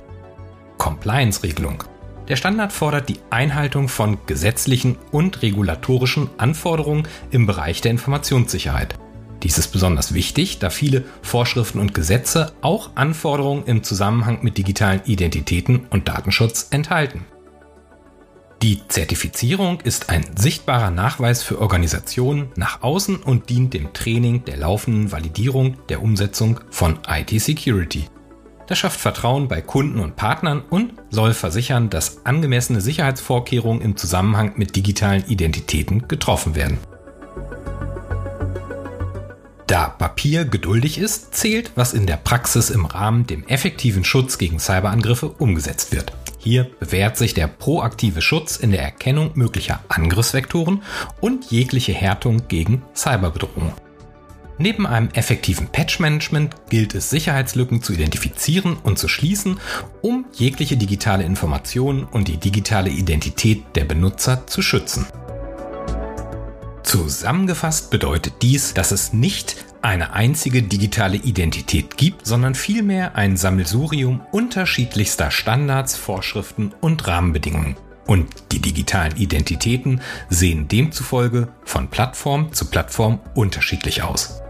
Compliance-Regelung. 0.77 1.83
Der 2.27 2.35
Standard 2.35 2.73
fordert 2.73 3.09
die 3.09 3.19
Einhaltung 3.29 3.87
von 3.87 4.17
gesetzlichen 4.25 4.97
und 5.11 5.41
regulatorischen 5.41 6.29
Anforderungen 6.37 7.07
im 7.31 7.47
Bereich 7.47 7.81
der 7.81 7.91
Informationssicherheit. 7.91 8.95
Dies 9.41 9.57
ist 9.57 9.69
besonders 9.69 10.13
wichtig, 10.13 10.59
da 10.59 10.69
viele 10.69 11.05
Vorschriften 11.21 11.79
und 11.79 11.93
Gesetze 11.93 12.51
auch 12.61 12.91
Anforderungen 12.95 13.63
im 13.65 13.83
Zusammenhang 13.83 14.39
mit 14.41 14.57
digitalen 14.57 15.01
Identitäten 15.05 15.87
und 15.89 16.09
Datenschutz 16.09 16.67
enthalten. 16.71 17.25
Die 18.61 18.85
Zertifizierung 18.89 19.79
ist 19.79 20.09
ein 20.09 20.25
sichtbarer 20.35 20.91
Nachweis 20.91 21.41
für 21.43 21.61
Organisationen 21.61 22.49
nach 22.57 22.81
außen 22.81 23.15
und 23.15 23.49
dient 23.49 23.73
dem 23.73 23.93
Training 23.93 24.43
der 24.43 24.57
laufenden 24.57 25.13
Validierung 25.13 25.77
der 25.87 26.03
Umsetzung 26.03 26.59
von 26.69 26.99
IT-Security. 27.07 28.07
Das 28.67 28.77
schafft 28.77 28.99
Vertrauen 28.99 29.47
bei 29.47 29.61
Kunden 29.61 30.01
und 30.01 30.17
Partnern 30.17 30.61
und 30.69 30.91
soll 31.09 31.33
versichern, 31.33 31.89
dass 31.89 32.25
angemessene 32.25 32.81
Sicherheitsvorkehrungen 32.81 33.81
im 33.81 33.95
Zusammenhang 33.95 34.51
mit 34.57 34.75
digitalen 34.75 35.23
Identitäten 35.27 36.09
getroffen 36.09 36.53
werden. 36.53 36.79
Da 39.67 39.87
Papier 39.87 40.43
geduldig 40.43 40.97
ist, 40.97 41.33
zählt, 41.33 41.71
was 41.75 41.93
in 41.93 42.05
der 42.05 42.17
Praxis 42.17 42.71
im 42.71 42.85
Rahmen 42.85 43.25
dem 43.25 43.47
effektiven 43.47 44.03
Schutz 44.03 44.37
gegen 44.37 44.59
Cyberangriffe 44.59 45.29
umgesetzt 45.29 45.93
wird. 45.93 46.11
Hier 46.41 46.71
bewährt 46.79 47.17
sich 47.17 47.33
der 47.33 47.47
proaktive 47.47 48.21
Schutz 48.21 48.55
in 48.55 48.71
der 48.71 48.81
Erkennung 48.81 49.31
möglicher 49.35 49.83
Angriffsvektoren 49.89 50.81
und 51.19 51.51
jegliche 51.51 51.93
Härtung 51.93 52.47
gegen 52.47 52.81
Cyberbedrohungen. 52.95 53.73
Neben 54.57 54.85
einem 54.87 55.09
effektiven 55.13 55.67
Patch-Management 55.67 56.55
gilt 56.69 56.95
es, 56.95 57.09
Sicherheitslücken 57.09 57.81
zu 57.81 57.93
identifizieren 57.93 58.77
und 58.83 58.99
zu 58.99 59.07
schließen, 59.07 59.59
um 60.01 60.25
jegliche 60.33 60.75
digitale 60.75 61.23
Information 61.23 62.03
und 62.03 62.27
die 62.27 62.37
digitale 62.37 62.89
Identität 62.89 63.63
der 63.75 63.85
Benutzer 63.85 64.47
zu 64.47 64.61
schützen. 64.61 65.05
Zusammengefasst 66.83 67.91
bedeutet 67.91 68.33
dies, 68.41 68.73
dass 68.73 68.91
es 68.91 69.13
nicht 69.13 69.63
eine 69.81 70.13
einzige 70.13 70.61
digitale 70.61 71.17
Identität 71.17 71.97
gibt, 71.97 72.25
sondern 72.25 72.55
vielmehr 72.55 73.15
ein 73.15 73.37
Sammelsurium 73.37 74.21
unterschiedlichster 74.31 75.31
Standards, 75.31 75.95
Vorschriften 75.95 76.73
und 76.81 77.07
Rahmenbedingungen. 77.07 77.77
Und 78.05 78.27
die 78.51 78.59
digitalen 78.59 79.15
Identitäten 79.17 80.01
sehen 80.29 80.67
demzufolge 80.67 81.49
von 81.63 81.89
Plattform 81.89 82.51
zu 82.51 82.65
Plattform 82.65 83.19
unterschiedlich 83.35 84.01
aus. 84.01 84.41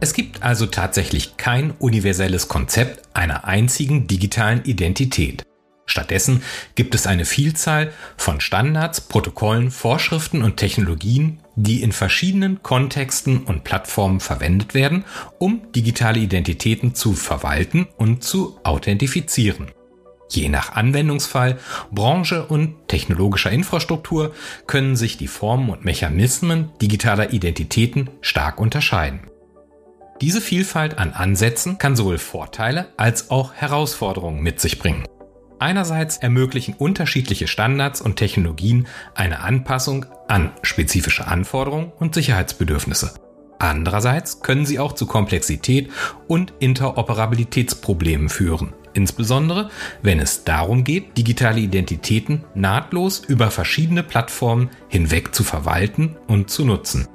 Es 0.00 0.12
gibt 0.12 0.42
also 0.42 0.66
tatsächlich 0.66 1.38
kein 1.38 1.70
universelles 1.70 2.48
Konzept 2.48 3.08
einer 3.14 3.44
einzigen 3.44 4.06
digitalen 4.06 4.62
Identität. 4.64 5.44
Stattdessen 5.86 6.42
gibt 6.74 6.94
es 6.94 7.06
eine 7.06 7.24
Vielzahl 7.24 7.92
von 8.16 8.40
Standards, 8.40 9.00
Protokollen, 9.02 9.70
Vorschriften 9.70 10.42
und 10.42 10.56
Technologien, 10.56 11.40
die 11.56 11.82
in 11.82 11.92
verschiedenen 11.92 12.62
Kontexten 12.62 13.44
und 13.44 13.64
Plattformen 13.64 14.20
verwendet 14.20 14.74
werden, 14.74 15.04
um 15.38 15.72
digitale 15.72 16.20
Identitäten 16.20 16.94
zu 16.94 17.12
verwalten 17.12 17.86
und 17.96 18.24
zu 18.24 18.58
authentifizieren. 18.64 19.70
Je 20.30 20.48
nach 20.48 20.72
Anwendungsfall, 20.72 21.58
Branche 21.92 22.46
und 22.46 22.88
technologischer 22.88 23.52
Infrastruktur 23.52 24.34
können 24.66 24.96
sich 24.96 25.16
die 25.16 25.28
Formen 25.28 25.70
und 25.70 25.84
Mechanismen 25.84 26.70
digitaler 26.80 27.32
Identitäten 27.32 28.10
stark 28.20 28.58
unterscheiden. 28.58 29.20
Diese 30.20 30.40
Vielfalt 30.40 30.98
an 30.98 31.12
Ansätzen 31.12 31.78
kann 31.78 31.96
sowohl 31.96 32.18
Vorteile 32.18 32.88
als 32.96 33.30
auch 33.30 33.52
Herausforderungen 33.52 34.42
mit 34.42 34.60
sich 34.60 34.78
bringen. 34.78 35.04
Einerseits 35.58 36.18
ermöglichen 36.18 36.74
unterschiedliche 36.74 37.46
Standards 37.46 38.00
und 38.00 38.16
Technologien 38.16 38.86
eine 39.14 39.40
Anpassung 39.40 40.06
an 40.28 40.52
spezifische 40.62 41.26
Anforderungen 41.26 41.92
und 41.98 42.14
Sicherheitsbedürfnisse. 42.14 43.14
Andererseits 43.58 44.42
können 44.42 44.66
sie 44.66 44.78
auch 44.78 44.92
zu 44.92 45.06
Komplexität 45.06 45.90
und 46.26 46.52
Interoperabilitätsproblemen 46.58 48.28
führen, 48.28 48.74
insbesondere 48.94 49.70
wenn 50.02 50.20
es 50.20 50.44
darum 50.44 50.84
geht, 50.84 51.16
digitale 51.16 51.60
Identitäten 51.60 52.44
nahtlos 52.54 53.20
über 53.20 53.50
verschiedene 53.50 54.02
Plattformen 54.02 54.70
hinweg 54.88 55.34
zu 55.34 55.44
verwalten 55.44 56.16
und 56.26 56.50
zu 56.50 56.64
nutzen. 56.64 57.08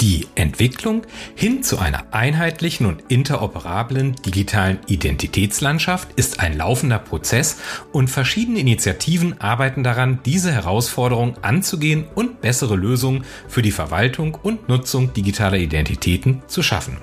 Die 0.00 0.26
Entwicklung 0.34 1.02
hin 1.34 1.62
zu 1.62 1.78
einer 1.78 2.12
einheitlichen 2.12 2.84
und 2.84 3.04
interoperablen 3.08 4.14
digitalen 4.16 4.78
Identitätslandschaft 4.86 6.08
ist 6.16 6.40
ein 6.40 6.56
laufender 6.56 6.98
Prozess 6.98 7.56
und 7.92 8.08
verschiedene 8.10 8.60
Initiativen 8.60 9.40
arbeiten 9.40 9.82
daran, 9.82 10.18
diese 10.26 10.52
Herausforderung 10.52 11.36
anzugehen 11.40 12.04
und 12.14 12.42
bessere 12.42 12.76
Lösungen 12.76 13.24
für 13.48 13.62
die 13.62 13.70
Verwaltung 13.70 14.34
und 14.34 14.68
Nutzung 14.68 15.14
digitaler 15.14 15.56
Identitäten 15.56 16.42
zu 16.46 16.62
schaffen. 16.62 16.98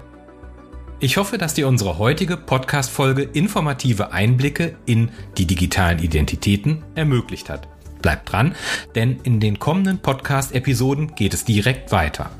Ich 1.00 1.18
hoffe, 1.18 1.40
dass 1.40 1.56
dir 1.56 1.68
unsere 1.68 1.98
heutige 1.98 2.38
Podcast-Folge 2.38 3.24
informative 3.24 4.12
Einblicke 4.12 4.78
in 4.86 5.10
die 5.40 5.48
digitalen 5.48 6.00
Identitäten 6.00 6.84
ermöglicht 6.94 7.50
hat. 7.50 7.68
Bleibt 8.04 8.32
dran, 8.32 8.56
denn 8.94 9.20
in 9.24 9.40
den 9.40 9.58
kommenden 9.58 10.00
Podcast-Episoden 10.00 11.16
geht 11.16 11.34
es 11.34 11.44
direkt 11.44 11.92
weiter. 11.92 12.32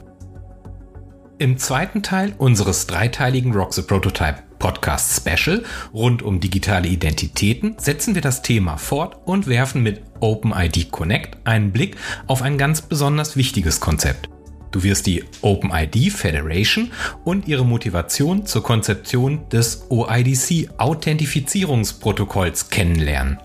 Im 1.44 1.58
zweiten 1.58 2.04
Teil 2.04 2.34
unseres 2.38 2.88
dreiteiligen 2.88 3.52
Rock 3.54 3.74
the 3.74 3.82
Prototype 3.82 4.44
Podcast 4.60 5.14
Special 5.14 5.66
rund 5.94 6.24
um 6.24 6.40
digitale 6.40 6.88
Identitäten 6.88 7.76
setzen 7.78 8.16
wir 8.16 8.22
das 8.22 8.44
Thema 8.44 8.78
fort 8.78 9.18
und 9.26 9.48
werfen 9.48 9.84
mit 9.84 10.04
OpenID 10.22 10.90
Connect 10.90 11.36
einen 11.44 11.74
Blick 11.74 11.98
auf 12.28 12.44
ein 12.44 12.58
ganz 12.58 12.82
besonders 12.82 13.36
wichtiges 13.36 13.82
Konzept. 13.82 14.30
Du 14.72 14.84
wirst 14.84 15.06
die 15.06 15.26
OpenID 15.42 16.14
Federation 16.14 16.92
und 17.26 17.46
ihre 17.50 17.66
Motivation 17.66 18.46
zur 18.46 18.64
Konzeption 18.64 19.50
des 19.50 19.88
OIDC 19.90 20.70
Authentifizierungsprotokolls 20.78 22.70
kennenlernen. 22.70 23.38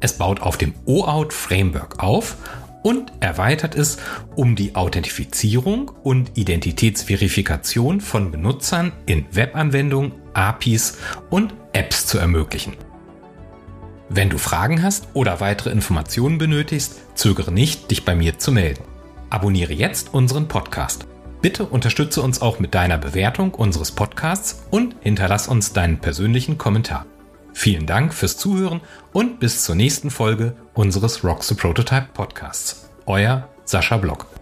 Es 0.00 0.16
baut 0.16 0.40
auf 0.40 0.56
dem 0.56 0.72
OAuth 0.86 1.34
Framework 1.34 2.02
auf 2.02 2.36
und 2.82 3.12
erweitert 3.20 3.74
es 3.74 3.98
um 4.34 4.56
die 4.56 4.74
Authentifizierung 4.74 5.90
und 6.02 6.36
Identitätsverifikation 6.36 8.00
von 8.00 8.30
Benutzern 8.30 8.92
in 9.06 9.26
Webanwendungen, 9.30 10.12
APIs 10.34 10.98
und 11.30 11.54
Apps 11.72 12.06
zu 12.06 12.18
ermöglichen. 12.18 12.74
Wenn 14.08 14.30
du 14.30 14.38
Fragen 14.38 14.82
hast 14.82 15.08
oder 15.12 15.40
weitere 15.40 15.70
Informationen 15.70 16.38
benötigst, 16.38 17.00
zögere 17.14 17.52
nicht, 17.52 17.90
dich 17.90 18.04
bei 18.04 18.14
mir 18.14 18.38
zu 18.38 18.52
melden. 18.52 18.82
Abonniere 19.28 19.74
jetzt 19.74 20.14
unseren 20.14 20.48
Podcast. 20.48 21.06
Bitte 21.42 21.66
unterstütze 21.66 22.22
uns 22.22 22.40
auch 22.40 22.58
mit 22.58 22.74
deiner 22.74 22.98
Bewertung 22.98 23.54
unseres 23.54 23.92
Podcasts 23.92 24.64
und 24.70 24.96
hinterlass 25.00 25.46
uns 25.46 25.72
deinen 25.72 25.98
persönlichen 25.98 26.58
Kommentar. 26.58 27.04
Vielen 27.52 27.86
Dank 27.86 28.14
fürs 28.14 28.36
Zuhören 28.36 28.80
und 29.12 29.40
bis 29.40 29.64
zur 29.64 29.74
nächsten 29.74 30.10
Folge 30.10 30.54
unseres 30.74 31.24
Rock 31.24 31.42
the 31.42 31.54
Prototype 31.54 32.08
Podcasts. 32.14 32.88
Euer 33.06 33.48
Sascha 33.64 33.96
Block. 33.96 34.37